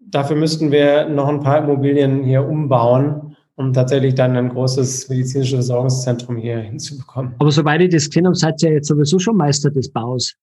dafür 0.00 0.36
müssten 0.36 0.70
wir 0.70 1.08
noch 1.08 1.28
ein 1.28 1.40
paar 1.40 1.58
Immobilien 1.58 2.22
hier 2.22 2.46
umbauen, 2.46 3.36
um 3.56 3.72
tatsächlich 3.72 4.14
dann 4.14 4.36
ein 4.36 4.48
großes 4.48 5.08
medizinisches 5.08 5.54
Versorgungszentrum 5.54 6.36
hier 6.36 6.58
hinzubekommen. 6.58 7.34
Aber 7.38 7.50
soweit 7.50 7.82
ich 7.82 7.90
das 7.90 8.08
kenne, 8.08 8.34
seid 8.34 8.62
ihr 8.62 8.72
jetzt 8.72 8.88
sowieso 8.88 9.18
schon 9.18 9.36
Meister 9.36 9.70
des 9.70 9.92
Baus. 9.92 10.34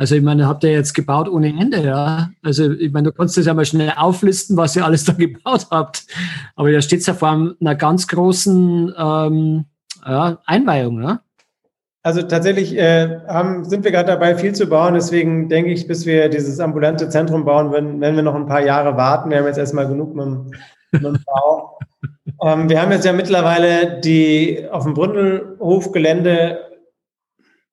Also 0.00 0.14
ich 0.14 0.22
meine, 0.22 0.48
habt 0.48 0.64
ihr 0.64 0.72
jetzt 0.72 0.94
gebaut 0.94 1.28
ohne 1.28 1.48
Ende, 1.48 1.84
ja. 1.84 2.30
Also 2.42 2.70
ich 2.70 2.90
meine, 2.90 3.10
du 3.10 3.12
kannst 3.12 3.36
das 3.36 3.44
ja 3.44 3.52
mal 3.52 3.66
schnell 3.66 3.92
auflisten, 3.94 4.56
was 4.56 4.74
ihr 4.74 4.82
alles 4.82 5.04
da 5.04 5.12
gebaut 5.18 5.66
habt. 5.70 6.06
Aber 6.56 6.72
da 6.72 6.80
steht 6.80 7.06
ja 7.06 7.12
vor 7.12 7.28
einer 7.60 7.74
ganz 7.74 8.08
großen 8.08 8.94
ähm, 8.96 9.66
ja, 10.06 10.38
Einweihung, 10.46 11.00
ne? 11.00 11.20
Also 12.02 12.22
tatsächlich 12.22 12.74
äh, 12.78 13.18
haben, 13.28 13.66
sind 13.66 13.84
wir 13.84 13.90
gerade 13.90 14.06
dabei, 14.06 14.36
viel 14.36 14.54
zu 14.54 14.68
bauen. 14.68 14.94
Deswegen 14.94 15.50
denke 15.50 15.70
ich, 15.70 15.86
bis 15.86 16.06
wir 16.06 16.30
dieses 16.30 16.60
ambulante 16.60 17.10
Zentrum 17.10 17.44
bauen, 17.44 17.70
wenn, 17.70 18.00
wenn 18.00 18.16
wir 18.16 18.22
noch 18.22 18.34
ein 18.34 18.46
paar 18.46 18.64
Jahre 18.64 18.96
warten. 18.96 19.28
Wir 19.28 19.36
haben 19.36 19.46
jetzt 19.48 19.58
erstmal 19.58 19.86
genug 19.86 20.14
mit 20.14 20.24
dem, 20.24 20.50
mit 20.92 21.04
dem 21.04 21.18
Bau. 21.26 21.78
ähm, 22.42 22.70
wir 22.70 22.80
haben 22.80 22.90
jetzt 22.90 23.04
ja 23.04 23.12
mittlerweile 23.12 24.00
die 24.00 24.66
auf 24.70 24.84
dem 24.84 24.94
Brünnelhofgelände 24.94 26.69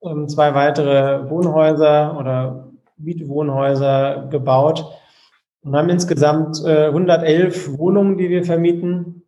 ähm, 0.10 0.28
zwei 0.28 0.54
weitere 0.54 1.30
Wohnhäuser 1.30 2.18
oder 2.18 2.68
Mietwohnhäuser 2.98 4.28
gebaut 4.30 4.86
und 5.64 5.76
haben 5.76 5.90
insgesamt 5.90 6.64
äh, 6.66 6.88
111 6.88 7.78
Wohnungen, 7.78 8.18
die 8.18 8.30
wir 8.30 8.44
vermieten. 8.44 9.24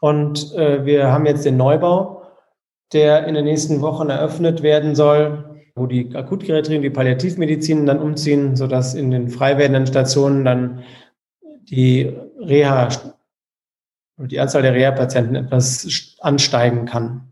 Und 0.00 0.54
äh, 0.54 0.84
wir 0.84 1.12
haben 1.12 1.26
jetzt 1.26 1.44
den 1.44 1.56
Neubau, 1.56 2.22
der 2.92 3.26
in 3.26 3.34
den 3.34 3.44
nächsten 3.44 3.80
Wochen 3.80 4.10
eröffnet 4.10 4.62
werden 4.62 4.94
soll, 4.94 5.44
wo 5.74 5.86
die 5.86 6.14
Akutgeriatrie 6.14 6.76
und 6.76 6.82
die 6.82 6.90
Palliativmedizin 6.90 7.86
dann 7.86 8.00
umziehen, 8.00 8.56
sodass 8.56 8.94
in 8.94 9.10
den 9.10 9.28
frei 9.28 9.58
werdenden 9.58 9.86
Stationen 9.86 10.44
dann 10.44 10.82
die 11.70 12.12
Reha, 12.38 12.88
die 14.18 14.40
Anzahl 14.40 14.62
der 14.62 14.74
Reha-Patienten 14.74 15.36
etwas 15.36 16.16
ansteigen 16.20 16.84
kann. 16.84 17.31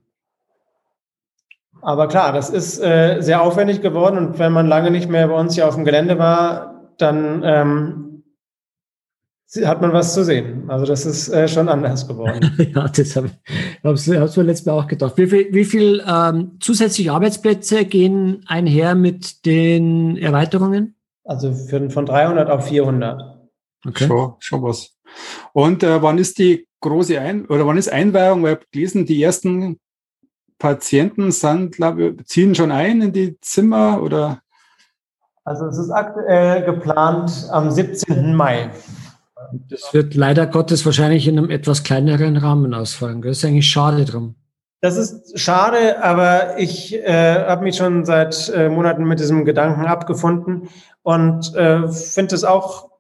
Aber 1.83 2.09
klar, 2.09 2.33
das 2.33 2.51
ist 2.51 2.79
äh, 2.79 3.21
sehr 3.21 3.43
aufwendig 3.43 3.81
geworden 3.81 4.19
und 4.19 4.39
wenn 4.39 4.53
man 4.53 4.67
lange 4.67 4.91
nicht 4.91 5.09
mehr 5.09 5.29
bei 5.29 5.35
uns 5.35 5.55
hier 5.55 5.67
auf 5.67 5.75
dem 5.75 5.85
Gelände 5.85 6.19
war, 6.19 6.91
dann 6.99 7.43
ähm, 7.45 8.11
hat 9.65 9.81
man 9.81 9.93
was 9.93 10.15
zu 10.15 10.25
sehen. 10.25 10.69
Also 10.69 10.87
das 10.87 11.07
ist 11.07 11.29
äh, 11.29 11.49
schon 11.49 11.69
anders 11.69 12.07
geworden. 12.07 12.53
ja, 12.75 12.87
das 12.89 13.17
habe 13.17 13.29
ich 13.29 13.85
hab's, 13.85 14.09
hab's 14.09 14.37
mir 14.37 14.43
letztes 14.45 14.67
Mal 14.67 14.73
auch 14.75 14.87
gedacht. 14.87 15.17
Wie 15.17 15.27
viel, 15.27 15.49
wie 15.53 15.65
viel 15.65 16.05
ähm, 16.07 16.53
zusätzliche 16.61 17.13
Arbeitsplätze 17.13 17.85
gehen 17.85 18.45
einher 18.47 18.95
mit 18.95 19.45
den 19.47 20.17
Erweiterungen? 20.17 20.95
Also 21.25 21.53
für, 21.53 21.91
von 21.91 22.07
300 22.07 22.51
auf 22.51 22.69
400. 22.69 23.39
Okay. 23.87 24.07
Schon, 24.07 24.35
schon 24.39 24.63
was. 24.63 24.97
Und 25.53 25.83
äh, 25.83 26.01
wann 26.03 26.19
ist 26.19 26.39
die 26.39 26.67
große 26.81 27.21
Ein 27.21 27.47
oder 27.47 27.67
wann 27.67 27.79
ist 27.79 27.91
Einweihung? 27.91 28.45
Ich 28.45 28.51
habe 28.51 28.67
gelesen, 28.71 29.07
die 29.07 29.23
ersten 29.23 29.79
Patienten 30.61 31.33
sind, 31.33 31.73
glaube 31.73 32.15
ich, 32.21 32.27
ziehen 32.27 32.55
schon 32.55 32.71
ein 32.71 33.03
in 33.03 33.13
die 33.13 33.41
Zimmer 33.41 34.01
oder? 34.01 34.41
Also 35.45 35.67
es 35.67 35.79
ist 35.79 35.91
aktuell 35.91 36.63
geplant 36.65 37.49
am 37.51 37.73
17. 37.73 38.37
Mai. 38.37 38.71
Das 39.69 39.93
wird 39.93 40.15
leider 40.15 40.47
Gottes 40.47 40.87
wahrscheinlich 40.87 41.27
in 41.27 41.39
einem 41.39 41.51
etwas 41.51 41.83
kleineren 41.83 42.37
Rahmen 42.37 42.73
ausfallen. 42.75 43.23
Das 43.23 43.39
ist 43.39 43.45
eigentlich 43.45 43.69
schade 43.69 44.05
drum. 44.05 44.37
Das 44.83 44.97
ist 44.97 45.39
schade, 45.39 46.03
aber 46.03 46.59
ich 46.59 46.95
äh, 46.95 47.45
habe 47.47 47.65
mich 47.65 47.77
schon 47.77 48.05
seit 48.05 48.49
äh, 48.51 48.69
Monaten 48.69 49.05
mit 49.05 49.19
diesem 49.19 49.45
Gedanken 49.45 49.87
abgefunden 49.87 50.69
und 51.03 51.55
äh, 51.55 51.89
finde 51.89 52.35
es 52.35 52.45
auch 52.45 52.91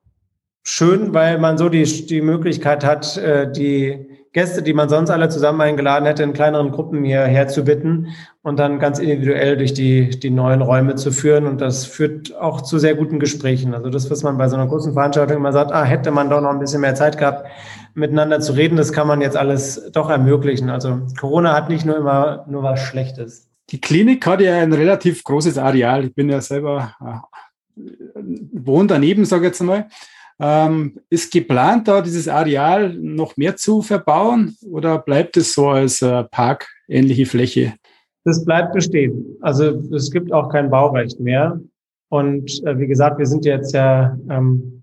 schön, 0.63 1.15
weil 1.15 1.39
man 1.39 1.57
so 1.57 1.69
die, 1.69 1.85
die 2.07 2.21
Möglichkeit 2.21 2.85
hat, 2.85 3.17
äh, 3.17 3.51
die 3.51 4.10
Gäste, 4.33 4.63
die 4.63 4.75
man 4.75 4.89
sonst 4.89 5.11
alle 5.11 5.29
zusammen 5.29 5.61
eingeladen 5.61 6.07
hätte, 6.07 6.23
in 6.23 6.33
kleineren 6.33 6.71
Gruppen 6.71 7.03
hierher 7.03 7.49
zu 7.49 7.65
bitten 7.65 8.09
und 8.43 8.61
dann 8.61 8.79
ganz 8.79 9.01
individuell 9.01 9.57
durch 9.57 9.75
die, 9.75 10.11
die 10.11 10.31
neuen 10.31 10.63
Räume 10.63 10.95
zu 10.95 11.11
führen. 11.11 11.47
Und 11.47 11.61
das 11.61 11.85
führt 11.85 12.37
auch 12.37 12.61
zu 12.61 12.79
sehr 12.79 12.95
guten 12.95 13.19
Gesprächen. 13.19 13.75
Also 13.75 13.91
das, 13.91 14.09
was 14.09 14.23
man 14.23 14.39
bei 14.39 14.49
so 14.49 14.55
einer 14.55 14.69
großen 14.69 14.93
Veranstaltung 14.93 15.39
immer 15.39 15.53
sagt, 15.53 15.73
ah, 15.73 15.83
hätte 15.83 16.13
man 16.13 16.31
doch 16.31 16.41
noch 16.41 16.51
ein 16.51 16.61
bisschen 16.61 16.81
mehr 16.81 16.95
Zeit 16.95 17.19
gehabt, 17.19 17.49
miteinander 17.95 18.39
zu 18.39 18.53
reden, 18.53 18.77
das 18.77 18.93
kann 18.93 19.09
man 19.09 19.21
jetzt 19.21 19.37
alles 19.37 19.91
doch 19.93 20.09
ermöglichen. 20.09 20.71
Also 20.71 21.01
Corona 21.19 21.53
hat 21.53 21.69
nicht 21.69 21.85
nur 21.85 21.97
immer 21.97 22.47
nur 22.49 22.63
was 22.63 22.81
Schlechtes. 22.81 23.49
Die 23.71 23.81
Klinik 23.81 24.25
hat 24.27 24.41
ja 24.41 24.59
ein 24.59 24.73
relativ 24.73 25.25
großes 25.25 25.59
Areal. 25.59 26.05
Ich 26.05 26.15
bin 26.15 26.29
ja 26.29 26.41
selber 26.41 26.95
äh, 27.05 28.21
wohne 28.53 28.87
daneben, 28.87 29.25
sage 29.25 29.43
ich 29.43 29.49
jetzt 29.49 29.61
einmal. 29.61 29.89
Ähm, 30.41 31.01
ist 31.11 31.33
geplant, 31.33 31.87
da 31.89 32.01
dieses 32.01 32.29
Areal 32.29 32.95
noch 32.95 33.37
mehr 33.37 33.57
zu 33.57 33.83
verbauen 33.83 34.57
oder 34.71 34.99
bleibt 34.99 35.37
es 35.37 35.55
so 35.55 35.69
als 35.69 36.03
äh, 36.03 36.25
parkähnliche 36.25 37.27
Fläche? 37.27 37.75
Das 38.25 38.45
bleibt 38.45 38.73
bestehen. 38.73 39.37
Also 39.41 39.81
es 39.95 40.11
gibt 40.11 40.33
auch 40.33 40.49
kein 40.49 40.71
Baurecht 40.71 41.21
mehr. 41.21 41.61
Und 42.09 42.63
äh, 42.65 42.79
wie 42.79 42.87
gesagt, 42.87 43.19
wir 43.19 43.27
sind 43.27 43.45
jetzt 43.45 43.73
ja 43.73 44.19
ähm, 44.29 44.81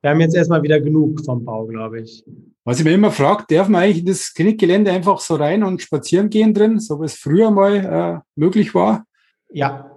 wir 0.00 0.10
haben 0.10 0.20
jetzt 0.20 0.36
erstmal 0.36 0.62
wieder 0.62 0.80
genug 0.80 1.24
vom 1.24 1.44
Bau, 1.44 1.66
glaube 1.66 2.00
ich. 2.00 2.24
Was 2.64 2.78
ich 2.78 2.84
mir 2.84 2.92
immer 2.92 3.10
frage, 3.10 3.44
darf 3.48 3.68
man 3.68 3.82
eigentlich 3.82 4.00
in 4.00 4.06
das 4.06 4.32
Klinikgelände 4.32 4.92
einfach 4.92 5.18
so 5.18 5.34
rein 5.34 5.64
und 5.64 5.82
spazieren 5.82 6.30
gehen 6.30 6.54
drin, 6.54 6.78
so 6.78 7.00
wie 7.00 7.06
es 7.06 7.14
früher 7.14 7.50
mal 7.50 7.74
äh, 7.74 8.20
möglich 8.36 8.74
war? 8.74 9.04
Ja, 9.50 9.90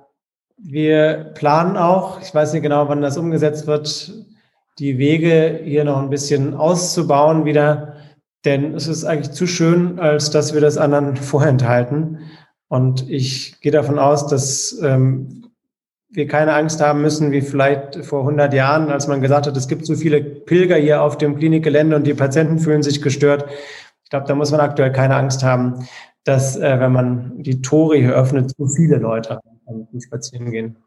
wir 0.58 1.32
planen 1.36 1.78
auch, 1.78 2.20
ich 2.22 2.34
weiß 2.34 2.54
nicht 2.54 2.64
genau, 2.64 2.88
wann 2.88 3.02
das 3.02 3.18
umgesetzt 3.18 3.68
wird, 3.68 4.12
die 4.80 4.98
Wege 4.98 5.62
hier 5.64 5.84
noch 5.84 6.02
ein 6.02 6.10
bisschen 6.10 6.54
auszubauen 6.54 7.46
wieder, 7.46 7.96
denn 8.46 8.74
es 8.74 8.88
ist 8.88 9.04
eigentlich 9.06 9.32
zu 9.32 9.46
schön, 9.46 10.00
als 10.00 10.32
dass 10.32 10.54
wir 10.54 10.62
das 10.62 10.78
anderen 10.78 11.16
vorenthalten. 11.18 12.20
Und 12.68 13.10
ich 13.10 13.60
gehe 13.60 13.72
davon 13.72 14.00
aus, 14.00 14.28
dass 14.28 14.80
ähm, 14.82 15.52
wir 16.10 16.28
keine 16.28 16.54
Angst 16.54 16.82
haben 16.82 17.02
müssen, 17.02 17.32
wie 17.32 17.42
vielleicht 17.42 18.06
vor 18.06 18.22
100 18.22 18.54
Jahren, 18.54 18.90
als 18.90 19.08
man 19.08 19.22
gesagt 19.22 19.48
hat, 19.48 19.56
es 19.56 19.68
gibt 19.68 19.86
so 19.86 19.96
viele 19.96 20.22
Pilger 20.22 20.76
hier 20.76 21.02
auf 21.02 21.18
dem 21.18 21.38
Klinikgelände 21.38 21.96
und 21.96 22.06
die 22.06 22.14
Patienten 22.14 22.60
fühlen 22.60 22.84
sich 22.84 23.02
gestört. 23.02 23.46
Ich 24.04 24.10
glaube, 24.10 24.28
da 24.28 24.36
muss 24.36 24.52
man 24.52 24.60
aktuell 24.60 24.92
keine 24.92 25.16
Angst 25.16 25.44
haben, 25.44 25.88
dass, 26.24 26.58
äh, 26.58 26.80
wenn 26.80 26.92
man 26.92 27.42
die 27.42 27.62
Tore 27.62 27.98
hier 27.98 28.14
öffnet, 28.14 28.54
so 28.58 28.68
viele 28.68 28.98
Leute 28.98 29.40
spazieren 30.00 30.52
gehen. 30.52 30.78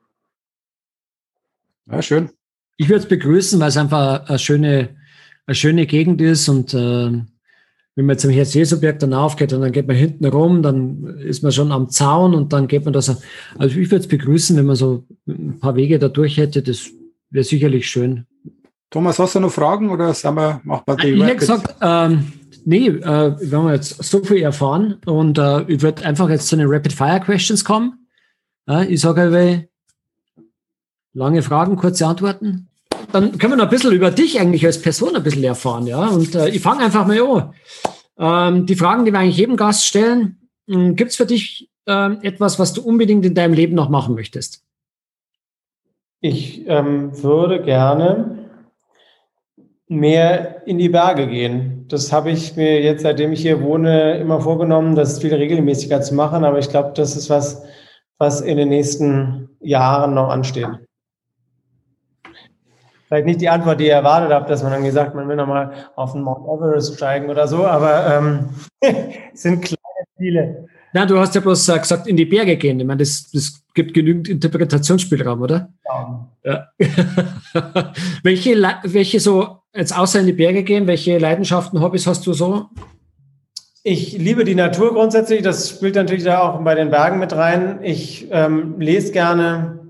Ja, 1.90 2.02
schön. 2.02 2.30
Ich 2.76 2.88
würde 2.88 3.02
es 3.02 3.08
begrüßen, 3.08 3.60
weil 3.60 3.68
es 3.68 3.76
einfach 3.76 4.28
eine 4.28 4.38
schöne, 4.38 4.96
eine 5.46 5.54
schöne 5.54 5.86
Gegend 5.86 6.20
ist 6.20 6.48
und 6.48 6.74
äh, 6.74 7.12
wenn 7.96 8.06
man 8.06 8.18
zum 8.18 8.30
Herz-Jesu-Berg 8.30 8.98
dann 8.98 9.14
aufgeht 9.14 9.52
und 9.52 9.60
dann 9.60 9.70
geht 9.70 9.86
man 9.86 9.96
hinten 9.96 10.24
rum, 10.26 10.62
dann 10.62 11.16
ist 11.18 11.42
man 11.42 11.52
schon 11.52 11.70
am 11.70 11.88
Zaun 11.90 12.34
und 12.34 12.52
dann 12.52 12.66
geht 12.66 12.84
man 12.84 12.92
das. 12.92 13.08
Also 13.56 13.78
ich 13.78 13.90
würde 13.90 14.02
es 14.02 14.08
begrüßen, 14.08 14.56
wenn 14.56 14.66
man 14.66 14.76
so 14.76 15.04
ein 15.28 15.60
paar 15.60 15.76
Wege 15.76 15.98
da 15.98 16.08
durch 16.08 16.36
hätte. 16.36 16.62
Das 16.62 16.90
wäre 17.30 17.44
sicherlich 17.44 17.88
schön. 17.88 18.26
Thomas, 18.90 19.18
hast 19.18 19.36
du 19.36 19.40
noch 19.40 19.52
Fragen 19.52 19.90
oder 19.90 20.12
sagen 20.14 20.36
wir, 20.36 20.60
mach 20.64 20.84
mal 20.86 20.96
die 20.96 21.10
Ich 21.10 21.22
hätte 21.22 21.36
gesagt, 21.36 21.76
ähm, 21.80 22.32
nee, 22.64 22.88
äh, 22.88 23.36
wir 23.40 23.58
haben 23.58 23.68
jetzt 23.70 24.02
so 24.02 24.22
viel 24.24 24.42
erfahren 24.42 24.96
und 25.06 25.38
äh, 25.38 25.62
ich 25.62 25.82
würde 25.82 26.04
einfach 26.04 26.28
jetzt 26.28 26.48
zu 26.48 26.56
den 26.56 26.68
Rapid-Fire-Questions 26.68 27.64
kommen. 27.64 28.06
Ja, 28.68 28.82
ich 28.82 29.00
sage 29.00 29.66
lange 31.14 31.42
Fragen, 31.42 31.76
kurze 31.76 32.06
Antworten 32.06 32.68
dann 33.14 33.38
können 33.38 33.52
wir 33.52 33.56
noch 33.56 33.64
ein 33.64 33.70
bisschen 33.70 33.92
über 33.92 34.10
dich 34.10 34.40
eigentlich 34.40 34.66
als 34.66 34.82
Person 34.82 35.14
ein 35.14 35.22
bisschen 35.22 35.44
erfahren, 35.44 35.86
ja. 35.86 36.08
Und 36.08 36.34
äh, 36.34 36.48
ich 36.48 36.60
fange 36.60 36.84
einfach 36.84 37.06
mal 37.06 37.20
an. 37.20 37.54
Ähm, 38.18 38.66
die 38.66 38.74
Fragen, 38.74 39.04
die 39.04 39.12
wir 39.12 39.20
eigentlich 39.20 39.36
jedem 39.36 39.56
Gast 39.56 39.86
stellen, 39.86 40.48
hm, 40.68 40.96
gibt 40.96 41.10
es 41.10 41.16
für 41.16 41.26
dich 41.26 41.70
ähm, 41.86 42.18
etwas, 42.22 42.58
was 42.58 42.72
du 42.72 42.82
unbedingt 42.82 43.24
in 43.24 43.34
deinem 43.34 43.54
Leben 43.54 43.74
noch 43.74 43.88
machen 43.88 44.16
möchtest? 44.16 44.64
Ich 46.20 46.66
ähm, 46.66 47.22
würde 47.22 47.62
gerne 47.62 48.50
mehr 49.86 50.66
in 50.66 50.78
die 50.78 50.88
Berge 50.88 51.28
gehen. 51.28 51.86
Das 51.88 52.12
habe 52.12 52.30
ich 52.30 52.56
mir 52.56 52.82
jetzt, 52.82 53.02
seitdem 53.02 53.32
ich 53.32 53.42
hier 53.42 53.62
wohne, 53.62 54.18
immer 54.18 54.40
vorgenommen, 54.40 54.96
das 54.96 55.20
viel 55.20 55.34
regelmäßiger 55.34 56.00
zu 56.00 56.14
machen. 56.14 56.44
Aber 56.44 56.58
ich 56.58 56.70
glaube, 56.70 56.92
das 56.96 57.14
ist 57.14 57.30
was, 57.30 57.62
was 58.18 58.40
in 58.40 58.56
den 58.56 58.70
nächsten 58.70 59.50
Jahren 59.60 60.14
noch 60.14 60.30
ansteht 60.30 60.66
vielleicht 63.14 63.26
nicht 63.26 63.40
die 63.40 63.48
Antwort, 63.48 63.78
die 63.78 63.86
ihr 63.86 63.92
erwartet 63.92 64.32
habt, 64.32 64.50
dass 64.50 64.64
man 64.64 64.72
dann 64.72 64.82
gesagt, 64.82 65.14
man 65.14 65.28
will 65.28 65.36
nochmal 65.36 65.72
auf 65.94 66.12
den 66.12 66.22
Mount 66.22 66.46
Everest 66.48 66.96
steigen 66.96 67.30
oder 67.30 67.46
so, 67.46 67.64
aber 67.64 68.12
ähm, 68.12 68.48
es 68.80 69.42
sind 69.42 69.62
kleine 69.62 69.78
Ziele. 70.18 70.66
Na, 70.92 71.06
du 71.06 71.18
hast 71.18 71.34
ja 71.34 71.40
bloß 71.40 71.68
äh, 71.68 71.78
gesagt, 71.78 72.08
in 72.08 72.16
die 72.16 72.24
Berge 72.24 72.56
gehen. 72.56 72.80
Ich 72.80 72.86
meine, 72.86 72.98
das, 72.98 73.30
das 73.30 73.62
gibt 73.72 73.94
genügend 73.94 74.28
Interpretationsspielraum, 74.28 75.42
oder? 75.42 75.68
Ja. 75.84 76.28
ja. 76.44 76.68
welche, 78.22 78.56
welche 78.82 79.20
so, 79.20 79.58
jetzt 79.74 79.96
außer 79.96 80.20
in 80.20 80.26
die 80.26 80.32
Berge 80.32 80.64
gehen, 80.64 80.88
welche 80.88 81.18
Leidenschaften, 81.18 81.80
Hobbys 81.80 82.06
hast 82.08 82.26
du 82.26 82.32
so? 82.32 82.66
Ich 83.84 84.18
liebe 84.18 84.44
die 84.44 84.54
Natur 84.54 84.92
grundsätzlich. 84.92 85.42
Das 85.42 85.70
spielt 85.70 85.94
natürlich 85.94 86.24
da 86.24 86.40
auch 86.40 86.60
bei 86.62 86.74
den 86.74 86.90
Bergen 86.90 87.20
mit 87.20 87.34
rein. 87.34 87.80
Ich 87.82 88.28
ähm, 88.30 88.80
lese 88.80 89.12
gerne, 89.12 89.83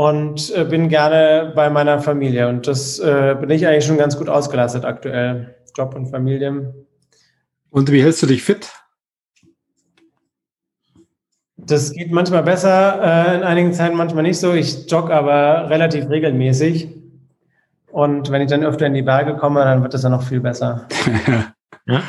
und 0.00 0.50
äh, 0.56 0.64
bin 0.64 0.88
gerne 0.88 1.52
bei 1.54 1.68
meiner 1.68 2.00
Familie. 2.00 2.48
Und 2.48 2.66
das 2.66 2.98
äh, 3.00 3.36
bin 3.38 3.50
ich 3.50 3.66
eigentlich 3.66 3.84
schon 3.84 3.98
ganz 3.98 4.16
gut 4.16 4.30
ausgelastet 4.30 4.86
aktuell. 4.86 5.56
Job 5.76 5.94
und 5.94 6.06
Familie. 6.06 6.74
Und 7.68 7.92
wie 7.92 8.02
hältst 8.02 8.22
du 8.22 8.26
dich 8.26 8.42
fit? 8.42 8.72
Das 11.58 11.92
geht 11.92 12.10
manchmal 12.10 12.44
besser, 12.44 12.98
äh, 13.02 13.36
in 13.36 13.42
einigen 13.42 13.74
Zeiten 13.74 13.94
manchmal 13.94 14.22
nicht 14.22 14.38
so. 14.38 14.54
Ich 14.54 14.90
jogge 14.90 15.12
aber 15.12 15.68
relativ 15.68 16.08
regelmäßig. 16.08 16.88
Und 17.92 18.30
wenn 18.30 18.40
ich 18.40 18.48
dann 18.48 18.64
öfter 18.64 18.86
in 18.86 18.94
die 18.94 19.02
Berge 19.02 19.36
komme, 19.36 19.60
dann 19.64 19.82
wird 19.82 19.92
das 19.92 20.00
dann 20.00 20.12
noch 20.12 20.22
viel 20.22 20.40
besser. 20.40 20.88
ja. 21.86 22.02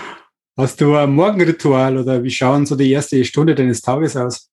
Hast 0.56 0.80
du 0.80 0.96
ein 0.96 1.12
Morgenritual 1.12 1.98
oder 1.98 2.24
wie 2.24 2.32
schauen 2.32 2.66
so 2.66 2.78
die 2.78 2.90
erste 2.90 3.26
Stunde 3.26 3.54
deines 3.54 3.82
Tages 3.82 4.16
aus? 4.16 4.50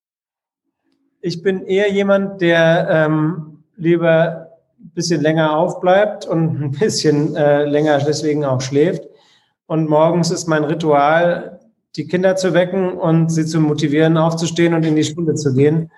Ich 1.21 1.43
bin 1.43 1.65
eher 1.65 1.91
jemand, 1.91 2.41
der 2.41 2.89
ähm, 2.91 3.65
lieber 3.77 4.49
ein 4.79 4.91
bisschen 4.95 5.21
länger 5.21 5.57
aufbleibt 5.57 6.27
und 6.27 6.63
ein 6.63 6.71
bisschen 6.73 7.35
äh, 7.35 7.65
länger 7.65 7.99
deswegen 7.99 8.45
auch 8.45 8.61
schläft. 8.61 9.05
Und 9.67 9.89
morgens 9.89 10.31
ist 10.31 10.47
mein 10.47 10.65
Ritual, 10.65 11.61
die 11.97 12.07
Kinder 12.07 12.37
zu 12.37 12.55
wecken 12.55 12.93
und 12.93 13.31
sie 13.31 13.45
zu 13.45 13.61
motivieren, 13.61 14.17
aufzustehen 14.17 14.75
und 14.75 14.85
in 14.85 14.97
die 14.97 15.05
Schule 15.05 15.35
zu 15.35 15.55
gehen. 15.55 15.91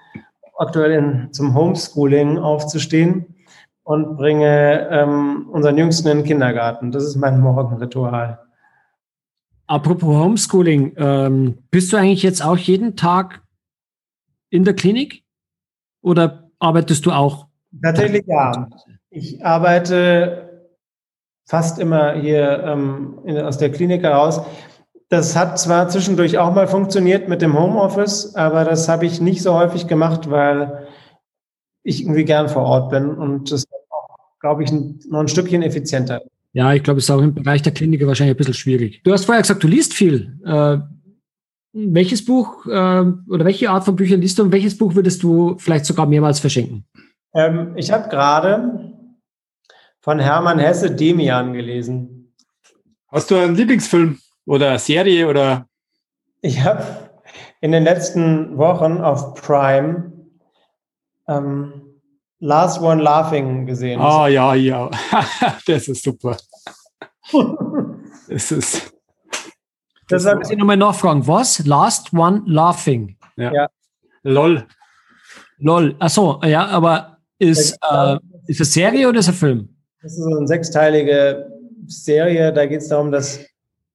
Aktuell 0.57 0.93
in, 0.93 1.33
zum 1.33 1.55
Homeschooling 1.55 2.39
aufzustehen 2.39 3.35
und 3.83 4.17
bringe 4.17 4.89
ähm, 4.91 5.49
unseren 5.51 5.77
Jüngsten 5.77 6.09
in 6.09 6.19
den 6.19 6.27
Kindergarten. 6.27 6.93
Das 6.93 7.05
ist 7.05 7.17
mein 7.17 7.41
Morgenritual. 7.41 8.39
Apropos 9.67 10.17
Homeschooling, 10.17 10.95
ähm, 10.97 11.59
bist 11.71 11.93
du 11.93 11.97
eigentlich 11.97 12.23
jetzt 12.23 12.45
auch 12.45 12.57
jeden 12.57 12.97
Tag 12.97 13.43
in 14.51 14.65
der 14.65 14.75
Klinik? 14.75 15.25
Oder 16.03 16.51
arbeitest 16.59 17.07
du 17.07 17.13
auch? 17.13 17.47
Tatsächlich 17.83 18.25
ja. 18.27 18.69
Ich 19.11 19.45
arbeite 19.45 20.69
fast 21.47 21.79
immer 21.79 22.15
hier 22.15 22.63
ähm, 22.65 23.19
in, 23.25 23.39
aus 23.39 23.59
der 23.59 23.71
Klinik 23.71 24.03
heraus. 24.03 24.41
Das 25.09 25.35
hat 25.35 25.59
zwar 25.59 25.89
zwischendurch 25.89 26.39
auch 26.39 26.55
mal 26.55 26.69
funktioniert 26.69 27.29
mit 27.29 27.43
dem 27.43 27.59
Homeoffice, 27.59 28.37
aber 28.37 28.65
das 28.65 28.89
habe 28.89 29.07
ich 29.07 29.21
nicht 29.21 29.43
so 29.43 29.55
häufig 29.55 29.89
gemacht, 29.89 30.31
weil 30.31 30.87
ich 31.83 32.03
irgendwie 32.03 32.25
gern 32.25 32.49
vor 32.49 32.63
Ort 32.63 32.91
bin 32.91 33.11
und 33.11 33.51
das 33.51 33.65
ist 33.65 33.69
auch, 33.91 34.17
glaube 34.39 34.63
ich, 34.63 34.71
noch 34.71 35.21
ein 35.21 35.29
Stückchen 35.29 35.63
effizienter. 35.63 36.23
Ja, 36.53 36.73
ich 36.75 36.83
glaube, 36.83 36.99
es 36.99 37.05
ist 37.05 37.11
auch 37.11 37.23
im 37.23 37.35
Bereich 37.35 37.63
der 37.63 37.73
Kliniker 37.73 38.07
wahrscheinlich 38.07 38.35
ein 38.35 38.39
bisschen 38.39 38.55
schwierig. 38.55 39.03
Du 39.03 39.13
hast 39.13 39.25
vorher 39.25 39.43
gesagt, 39.43 39.63
du 39.63 39.69
liest 39.69 39.95
viel. 39.95 40.39
Äh, 40.45 40.79
welches 41.73 42.25
Buch 42.25 42.67
äh, 42.67 42.71
oder 42.71 43.45
welche 43.45 43.71
Art 43.71 43.85
von 43.85 43.97
Büchern 43.97 44.21
liest 44.21 44.39
du 44.39 44.43
und 44.43 44.53
welches 44.53 44.77
Buch 44.77 44.95
würdest 44.95 45.23
du 45.23 45.57
vielleicht 45.59 45.87
sogar 45.87 46.07
mehrmals 46.07 46.41
verschenken? 46.41 46.85
Ähm, 47.35 47.75
ich 47.77 47.93
habe 47.93 48.09
gerade 48.09 48.93
von 50.01 50.19
Hermann 50.19 50.59
Hesse 50.59 50.91
Demian 50.91 51.53
gelesen. 51.53 52.35
Hast 53.09 53.31
du 53.31 53.37
einen 53.37 53.55
Lieblingsfilm 53.55 54.19
oder 54.47 54.79
Serie 54.79 55.29
oder? 55.29 55.67
Ich 56.43 56.63
habe 56.65 57.11
in 57.61 57.73
den 57.73 57.85
letzten 57.85 58.57
Wochen 58.57 58.99
auf 58.99 59.35
Prime 59.35 60.13
ähm, 61.29 61.73
Last 62.41 62.81
One 62.81 63.03
Laughing 63.03 63.67
gesehen. 63.67 64.01
Ah, 64.01 64.27
ja, 64.27 64.55
ja. 64.55 64.91
das 65.67 65.89
ist 65.89 66.03
super. 66.03 66.37
das 68.29 68.51
ist 68.51 68.93
Deshalb 70.11 70.39
muss 70.41 70.51
ich 70.51 70.59
nochmal 70.59 70.77
nachfragen. 70.77 71.27
Was? 71.27 71.65
Last 71.67 72.13
One 72.13 72.43
Laughing. 72.47 73.17
Ja. 73.37 73.53
ja. 73.53 73.69
LOL. 74.23 74.67
LOL. 75.59 75.95
Achso, 75.99 76.41
ja, 76.45 76.67
aber 76.67 77.19
ist, 77.39 77.79
äh, 77.91 78.17
ist 78.47 78.61
das 78.61 78.73
Serie 78.73 79.09
oder 79.09 79.21
ist 79.21 79.29
das 79.29 79.35
ein 79.35 79.39
Film? 79.39 79.77
Das 80.03 80.13
ist 80.13 80.23
so 80.23 80.37
eine 80.37 80.47
sechsteilige 80.47 81.47
Serie. 81.87 82.53
Da 82.53 82.67
geht 82.67 82.81
es 82.81 82.89
darum, 82.89 83.13
dass 83.13 83.41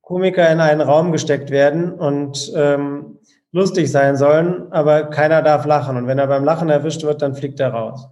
Komiker 0.01 0.49
in 0.51 0.59
einen 0.59 0.81
Raum 0.81 1.11
gesteckt 1.11 1.49
werden 1.49 1.91
und 1.91 2.51
ähm, 2.55 3.17
lustig 3.51 3.91
sein 3.91 4.17
sollen, 4.17 4.71
aber 4.71 5.05
keiner 5.05 5.41
darf 5.41 5.65
lachen. 5.65 5.97
Und 5.97 6.07
wenn 6.07 6.19
er 6.19 6.27
beim 6.27 6.43
Lachen 6.43 6.69
erwischt 6.69 7.03
wird, 7.03 7.21
dann 7.21 7.35
fliegt 7.35 7.59
er 7.59 7.69
raus. 7.69 8.07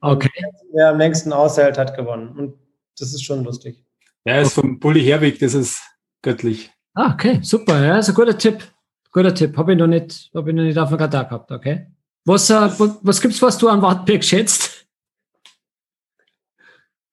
Okay. 0.00 0.30
Und 0.38 0.74
wer 0.74 0.90
am 0.90 0.98
längsten 0.98 1.32
aushält, 1.32 1.78
hat 1.78 1.96
gewonnen. 1.96 2.28
Und 2.36 2.54
das 2.98 3.12
ist 3.12 3.24
schon 3.24 3.42
lustig. 3.42 3.84
Ja, 4.24 4.40
ist 4.40 4.52
vom 4.52 4.78
Bully 4.78 5.02
Herwig, 5.02 5.38
das 5.38 5.54
ist 5.54 5.80
göttlich. 6.22 6.70
Ah, 6.98 7.12
okay, 7.12 7.40
super. 7.42 7.84
Ja, 7.84 7.98
ist 7.98 8.08
ein 8.08 8.14
guter 8.14 8.38
Tipp. 8.38 8.64
Guter 9.12 9.34
Tipp. 9.34 9.54
Habe 9.58 9.72
ich 9.72 9.78
noch 9.78 9.86
nicht, 9.86 10.30
habe 10.34 10.48
ich 10.50 10.56
noch 10.56 10.62
nicht 10.62 10.78
auf 10.78 10.88
dem 10.88 10.98
Radar 10.98 11.24
gehabt, 11.26 11.52
okay. 11.52 11.88
Was, 12.24 12.48
äh, 12.48 12.54
was 13.02 13.20
gibt's, 13.20 13.42
was 13.42 13.58
du 13.58 13.68
an 13.68 13.82
Wartenberg 13.82 14.24
schätzt? 14.24 14.86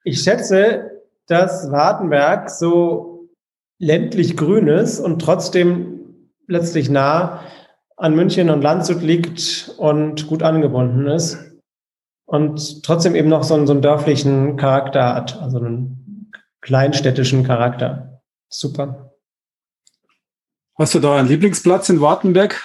Ich 0.06 0.22
schätze, 0.22 1.02
dass 1.28 1.70
Wartenberg 1.70 2.50
so 2.50 3.30
ländlich 3.78 4.38
grün 4.38 4.68
ist 4.68 5.02
und 5.02 5.20
trotzdem 5.20 6.30
letztlich 6.48 6.90
nah 6.90 7.42
an 7.98 8.16
München 8.16 8.50
und 8.50 8.62
Landshut 8.62 9.02
liegt 9.02 9.70
und 9.78 10.28
gut 10.28 10.44
angebunden 10.44 11.08
ist. 11.08 11.38
und 12.26 12.84
trotzdem 12.84 13.16
eben 13.16 13.30
noch 13.30 13.44
so 13.44 13.54
einen, 13.54 13.68
so 13.68 13.74
einen 13.74 13.82
dörflichen 13.82 14.56
Charakter 14.58 15.14
hat, 15.14 15.42
also 15.42 15.58
einen 15.58 16.32
kleinstädtischen 16.62 17.44
Charakter. 17.44 18.22
Super. 18.50 19.13
Hast 20.76 20.96
du 20.96 21.00
da 21.00 21.18
einen 21.18 21.28
Lieblingsplatz 21.28 21.90
in 21.90 22.02
Wartenberg? 22.02 22.60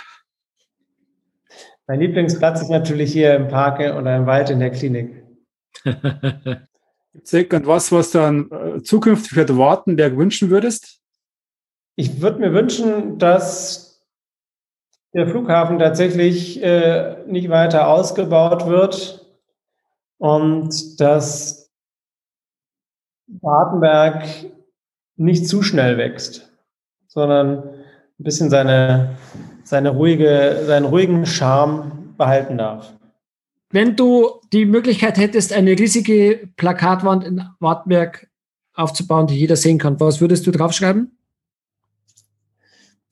Mein 1.86 2.00
Lieblingsplatz 2.00 2.62
ist 2.62 2.70
natürlich 2.70 3.12
hier 3.12 3.34
im 3.34 3.48
Park 3.48 3.80
oder 3.80 4.16
im 4.16 4.24
Wald 4.24 4.48
in 4.48 4.60
der 4.60 4.70
Klinik. 4.70 5.24
Gibt 5.84 7.26
es 7.26 7.32
irgendwas, 7.32 7.92
was 7.92 8.10
du 8.10 8.18
dann 8.18 8.50
äh, 8.50 8.82
zukünftig 8.82 9.32
für 9.32 9.58
Wartenberg 9.58 10.16
wünschen 10.16 10.48
würdest? 10.48 11.02
Ich 11.96 12.22
würde 12.22 12.38
mir 12.40 12.54
wünschen, 12.54 13.18
dass 13.18 14.02
der 15.12 15.28
Flughafen 15.28 15.78
tatsächlich 15.78 16.62
äh, 16.62 17.22
nicht 17.26 17.50
weiter 17.50 17.88
ausgebaut 17.88 18.66
wird 18.66 19.26
und 20.16 20.98
dass 21.00 21.70
Wartenberg 23.26 24.24
nicht 25.16 25.46
zu 25.46 25.62
schnell 25.62 25.98
wächst, 25.98 26.50
sondern 27.06 27.77
ein 28.18 28.24
bisschen 28.24 28.50
seine, 28.50 29.16
seine 29.64 29.90
ruhige, 29.90 30.64
seinen 30.66 30.86
ruhigen 30.86 31.24
Charme 31.24 32.14
behalten 32.16 32.58
darf. 32.58 32.92
Wenn 33.70 33.96
du 33.96 34.40
die 34.52 34.64
Möglichkeit 34.64 35.18
hättest, 35.18 35.52
eine 35.52 35.72
riesige 35.72 36.48
Plakatwand 36.56 37.24
in 37.24 37.44
Wartberg 37.60 38.28
aufzubauen, 38.74 39.26
die 39.26 39.38
jeder 39.38 39.56
sehen 39.56 39.78
kann, 39.78 40.00
was 40.00 40.20
würdest 40.20 40.46
du 40.46 40.50
draufschreiben? 40.50 41.16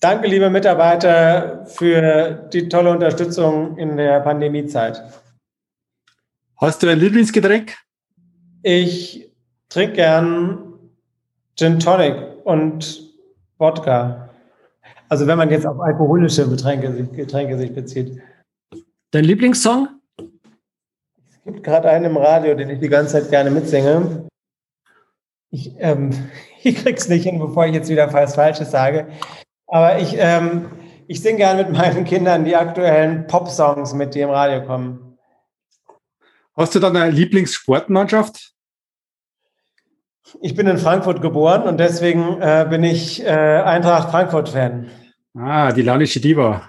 Danke, 0.00 0.28
liebe 0.28 0.50
Mitarbeiter, 0.50 1.66
für 1.66 2.48
die 2.52 2.68
tolle 2.68 2.90
Unterstützung 2.90 3.76
in 3.78 3.96
der 3.96 4.20
Pandemiezeit. 4.20 5.02
Hast 6.56 6.82
du 6.82 6.88
ein 6.88 6.98
Lieblingsgetränk? 6.98 7.76
Ich 8.62 9.30
trinke 9.68 9.94
gern 9.94 10.74
Gin 11.56 11.78
Tonic 11.78 12.16
und 12.44 13.02
Wodka. 13.58 14.25
Also 15.08 15.26
wenn 15.26 15.38
man 15.38 15.50
jetzt 15.50 15.66
auf 15.66 15.80
alkoholische 15.80 16.48
Getränke, 16.48 17.04
Getränke 17.12 17.58
sich 17.58 17.72
bezieht. 17.74 18.20
Dein 19.12 19.24
Lieblingssong? 19.24 19.88
Es 20.18 21.44
gibt 21.44 21.62
gerade 21.62 21.88
einen 21.88 22.06
im 22.06 22.16
Radio, 22.16 22.54
den 22.54 22.70
ich 22.70 22.80
die 22.80 22.88
ganze 22.88 23.20
Zeit 23.20 23.30
gerne 23.30 23.50
mitsinge. 23.50 24.26
Ich, 25.50 25.72
ähm, 25.78 26.10
ich 26.62 26.76
krieg's 26.76 27.08
nicht 27.08 27.22
hin, 27.22 27.38
bevor 27.38 27.66
ich 27.66 27.74
jetzt 27.74 27.88
wieder 27.88 28.12
was 28.12 28.34
Falsches 28.34 28.70
sage. 28.70 29.08
Aber 29.68 29.98
ich, 29.98 30.16
ähm, 30.18 30.66
ich 31.06 31.20
singe 31.20 31.38
gerne 31.38 31.64
mit 31.64 31.72
meinen 31.72 32.04
Kindern 32.04 32.44
die 32.44 32.56
aktuellen 32.56 33.26
Pop-Songs, 33.26 33.94
mit 33.94 34.14
die 34.14 34.20
im 34.20 34.30
Radio 34.30 34.64
kommen. 34.66 35.18
Hast 36.56 36.74
du 36.74 36.80
dann 36.80 36.96
eine 36.96 37.10
Lieblingssportmannschaft? 37.10 38.55
Ich 40.42 40.54
bin 40.54 40.66
in 40.66 40.78
Frankfurt 40.78 41.22
geboren 41.22 41.62
und 41.62 41.78
deswegen 41.78 42.40
äh, 42.40 42.66
bin 42.68 42.84
ich 42.84 43.24
äh, 43.24 43.28
Eintracht 43.28 44.10
Frankfurt-Fan. 44.10 44.86
Ah, 45.38 45.72
die 45.72 45.82
Lanische 45.82 46.20
Diva. 46.20 46.62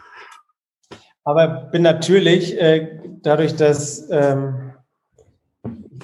Aber 1.23 1.47
bin 1.71 1.81
natürlich, 1.81 2.59
äh, 2.59 2.99
dadurch, 3.21 3.55
dass 3.55 4.09
ähm, 4.09 4.73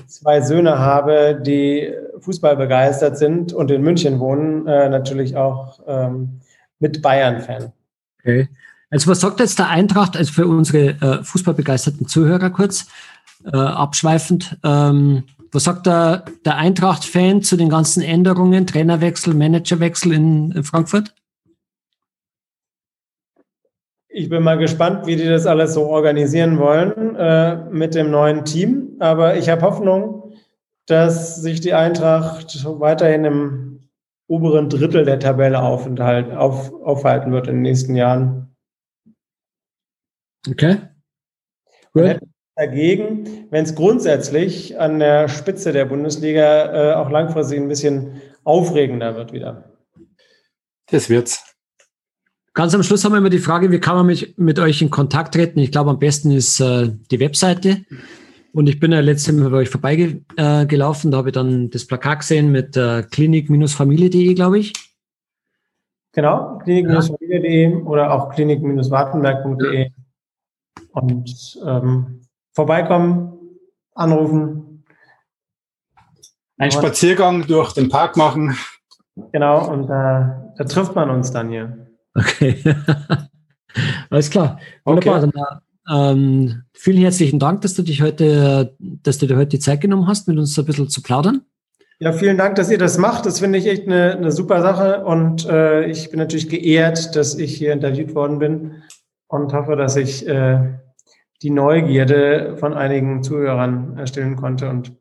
zwei 0.07 0.41
Söhne 0.41 0.79
habe, 0.79 1.41
die 1.41 1.93
Fußball 2.19 2.55
begeistert 2.57 3.17
sind 3.17 3.53
und 3.53 3.71
in 3.71 3.81
München 3.81 4.19
wohnen, 4.19 4.67
äh, 4.67 4.89
natürlich 4.89 5.35
auch 5.35 5.79
ähm, 5.87 6.41
mit 6.79 7.01
Bayern-Fan. 7.01 7.71
Okay. 8.19 8.49
Also 8.89 9.09
was 9.09 9.21
sagt 9.21 9.39
jetzt 9.39 9.57
der 9.57 9.69
Eintracht, 9.69 10.15
also 10.15 10.31
für 10.31 10.45
unsere 10.45 10.89
äh, 10.89 11.23
fußballbegeisterten 11.23 12.07
Zuhörer 12.07 12.49
kurz, 12.49 12.87
äh, 13.45 13.57
abschweifend, 13.57 14.57
ähm, 14.63 15.23
was 15.53 15.65
sagt 15.65 15.85
der, 15.85 16.25
der 16.45 16.57
Eintracht-Fan 16.57 17.41
zu 17.43 17.57
den 17.57 17.69
ganzen 17.69 18.01
Änderungen, 18.01 18.67
Trainerwechsel, 18.67 19.33
Managerwechsel 19.33 20.13
in 20.13 20.63
Frankfurt? 20.63 21.13
Ich 24.15 24.29
bin 24.29 24.43
mal 24.43 24.57
gespannt, 24.57 25.07
wie 25.07 25.15
die 25.15 25.25
das 25.25 25.47
alles 25.47 25.73
so 25.73 25.87
organisieren 25.87 26.59
wollen 26.59 27.15
äh, 27.15 27.57
mit 27.71 27.95
dem 27.95 28.11
neuen 28.11 28.45
Team. 28.45 28.95
Aber 28.99 29.37
ich 29.37 29.49
habe 29.49 29.63
Hoffnung, 29.63 30.33
dass 30.85 31.37
sich 31.37 31.61
die 31.61 31.73
Eintracht 31.73 32.63
weiterhin 32.79 33.25
im 33.25 33.89
oberen 34.27 34.69
Drittel 34.69 35.05
der 35.05 35.19
Tabelle 35.19 35.61
aufhalten, 35.61 36.35
auf, 36.35 36.71
aufhalten 36.83 37.31
wird 37.31 37.47
in 37.47 37.55
den 37.55 37.61
nächsten 37.63 37.95
Jahren. 37.95 38.55
Okay. 40.47 40.77
Gut. 41.93 42.19
Dagegen, 42.55 43.47
wenn 43.49 43.63
es 43.63 43.73
grundsätzlich 43.73 44.79
an 44.79 44.99
der 44.99 45.27
Spitze 45.27 45.71
der 45.71 45.85
Bundesliga 45.85 46.91
äh, 46.91 46.95
auch 46.95 47.09
langfristig 47.09 47.59
ein 47.59 47.67
bisschen 47.67 48.21
aufregender 48.43 49.15
wird 49.15 49.33
wieder. 49.33 49.71
Das 50.91 51.09
wird's. 51.09 51.43
Ganz 52.53 52.75
am 52.75 52.83
Schluss 52.83 53.03
haben 53.03 53.13
wir 53.13 53.17
immer 53.17 53.31
die 53.31 53.39
Frage, 53.39 53.71
wie 53.71 53.79
kann 53.79 53.95
man 53.95 54.05
mit, 54.05 54.37
mit 54.37 54.59
euch 54.59 54.83
in 54.83 54.91
Kontakt 54.91 55.33
treten? 55.33 55.57
Ich 55.57 55.71
glaube, 55.71 55.89
am 55.89 55.97
besten 55.97 56.29
ist 56.29 56.59
äh, 56.59 56.91
die 57.09 57.19
Webseite. 57.19 57.83
Und 58.53 58.69
ich 58.69 58.79
bin 58.79 58.91
ja 58.91 58.99
letztes 58.99 59.33
Mal 59.33 59.49
bei 59.49 59.57
euch 59.57 59.69
vorbeigelaufen, 59.69 61.09
äh, 61.09 61.11
da 61.11 61.17
habe 61.17 61.29
ich 61.29 61.33
dann 61.33 61.71
das 61.71 61.87
Plakat 61.87 62.19
gesehen 62.19 62.51
mit 62.51 62.77
äh, 62.77 63.01
klinik-familie.de, 63.01 64.35
glaube 64.35 64.59
ich. 64.59 64.73
Genau, 66.11 66.59
klinik-familie.de 66.59 67.81
oder 67.81 68.13
auch 68.13 68.29
klinik-wartenberg.de. 68.29 69.89
Und 70.91 71.59
ähm, 71.65 72.22
vorbeikommen, 72.53 73.33
anrufen. 73.93 74.83
Ein 76.57 76.71
Spaziergang 76.71 77.45
durch 77.47 77.73
den 77.73 77.89
Park 77.89 78.15
machen. 78.15 78.55
Genau, 79.31 79.69
und 79.69 79.85
äh, 79.85 79.87
da 79.89 80.63
trifft 80.67 80.95
man 80.95 81.09
uns 81.09 81.31
dann 81.31 81.49
hier. 81.49 81.87
Okay. 82.15 82.63
Alles 84.09 84.29
klar. 84.29 84.59
Wunderbar. 84.85 85.23
Okay. 85.23 85.31
Dann, 85.33 85.59
ähm, 85.91 86.63
vielen 86.73 87.01
herzlichen 87.01 87.39
Dank, 87.39 87.61
dass 87.61 87.73
du 87.73 87.81
dich 87.81 88.01
heute, 88.01 88.75
dass 88.79 89.17
du 89.17 89.27
dir 89.27 89.35
heute 89.35 89.49
die 89.49 89.59
Zeit 89.59 89.81
genommen 89.81 90.07
hast, 90.07 90.27
mit 90.27 90.37
uns 90.37 90.57
ein 90.57 90.65
bisschen 90.65 90.89
zu 90.89 91.01
plaudern. 91.01 91.41
Ja, 91.99 92.11
vielen 92.11 92.37
Dank, 92.37 92.55
dass 92.55 92.71
ihr 92.71 92.77
das 92.77 92.97
macht. 92.97 93.25
Das 93.25 93.39
finde 93.39 93.59
ich 93.59 93.67
echt 93.67 93.87
eine, 93.87 94.13
eine 94.13 94.31
super 94.31 94.61
Sache. 94.61 95.05
Und 95.05 95.45
äh, 95.47 95.85
ich 95.85 96.09
bin 96.09 96.19
natürlich 96.19 96.49
geehrt, 96.49 97.15
dass 97.15 97.35
ich 97.35 97.55
hier 97.55 97.73
interviewt 97.73 98.15
worden 98.15 98.39
bin 98.39 98.83
und 99.27 99.53
hoffe, 99.53 99.75
dass 99.75 99.95
ich 99.95 100.27
äh, 100.27 100.79
die 101.43 101.49
Neugierde 101.49 102.55
von 102.57 102.73
einigen 102.73 103.21
Zuhörern 103.21 103.97
erstellen 103.97 104.37
konnte 104.37 104.69
und 104.69 104.93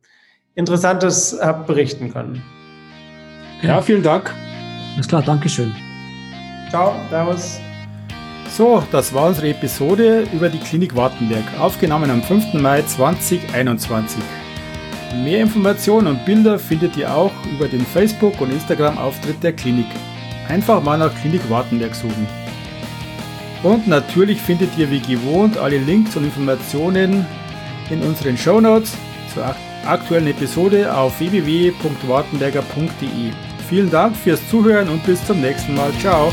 Interessantes 0.54 1.38
habe 1.40 1.64
berichten 1.66 2.12
können. 2.12 2.42
Ja, 3.62 3.80
vielen 3.80 4.02
Dank. 4.02 4.34
Alles 4.94 5.08
klar, 5.08 5.22
Dankeschön. 5.22 5.72
Ciao, 6.68 6.94
Servus. 7.08 7.60
So, 8.50 8.82
das 8.92 9.14
war 9.14 9.28
unsere 9.28 9.48
Episode 9.48 10.26
über 10.32 10.48
die 10.50 10.58
Klinik 10.58 10.94
Wartenberg, 10.94 11.44
aufgenommen 11.58 12.10
am 12.10 12.22
5. 12.22 12.54
Mai 12.54 12.82
2021. 12.82 14.22
Mehr 15.24 15.40
Informationen 15.40 16.08
und 16.08 16.24
Bilder 16.26 16.58
findet 16.58 16.96
ihr 16.96 17.14
auch 17.14 17.32
über 17.54 17.68
den 17.68 17.80
Facebook- 17.80 18.40
und 18.40 18.52
Instagram-Auftritt 18.52 19.42
der 19.42 19.52
Klinik. 19.52 19.86
Einfach 20.48 20.82
mal 20.82 20.98
nach 20.98 21.14
Klinik 21.20 21.48
Wartenberg 21.48 21.94
suchen. 21.94 22.41
Und 23.62 23.86
natürlich 23.86 24.40
findet 24.40 24.76
ihr 24.76 24.90
wie 24.90 25.00
gewohnt 25.00 25.56
alle 25.56 25.78
Links 25.78 26.16
und 26.16 26.24
Informationen 26.24 27.24
in 27.90 28.02
unseren 28.02 28.36
Show 28.36 28.60
Notes 28.60 28.96
zur 29.32 29.54
aktuellen 29.86 30.26
Episode 30.26 30.92
auf 30.94 31.18
www.wartenberger.de. 31.20 33.30
Vielen 33.68 33.90
Dank 33.90 34.16
fürs 34.16 34.48
Zuhören 34.48 34.88
und 34.88 35.04
bis 35.06 35.24
zum 35.26 35.40
nächsten 35.40 35.74
Mal. 35.74 35.92
Ciao! 36.00 36.32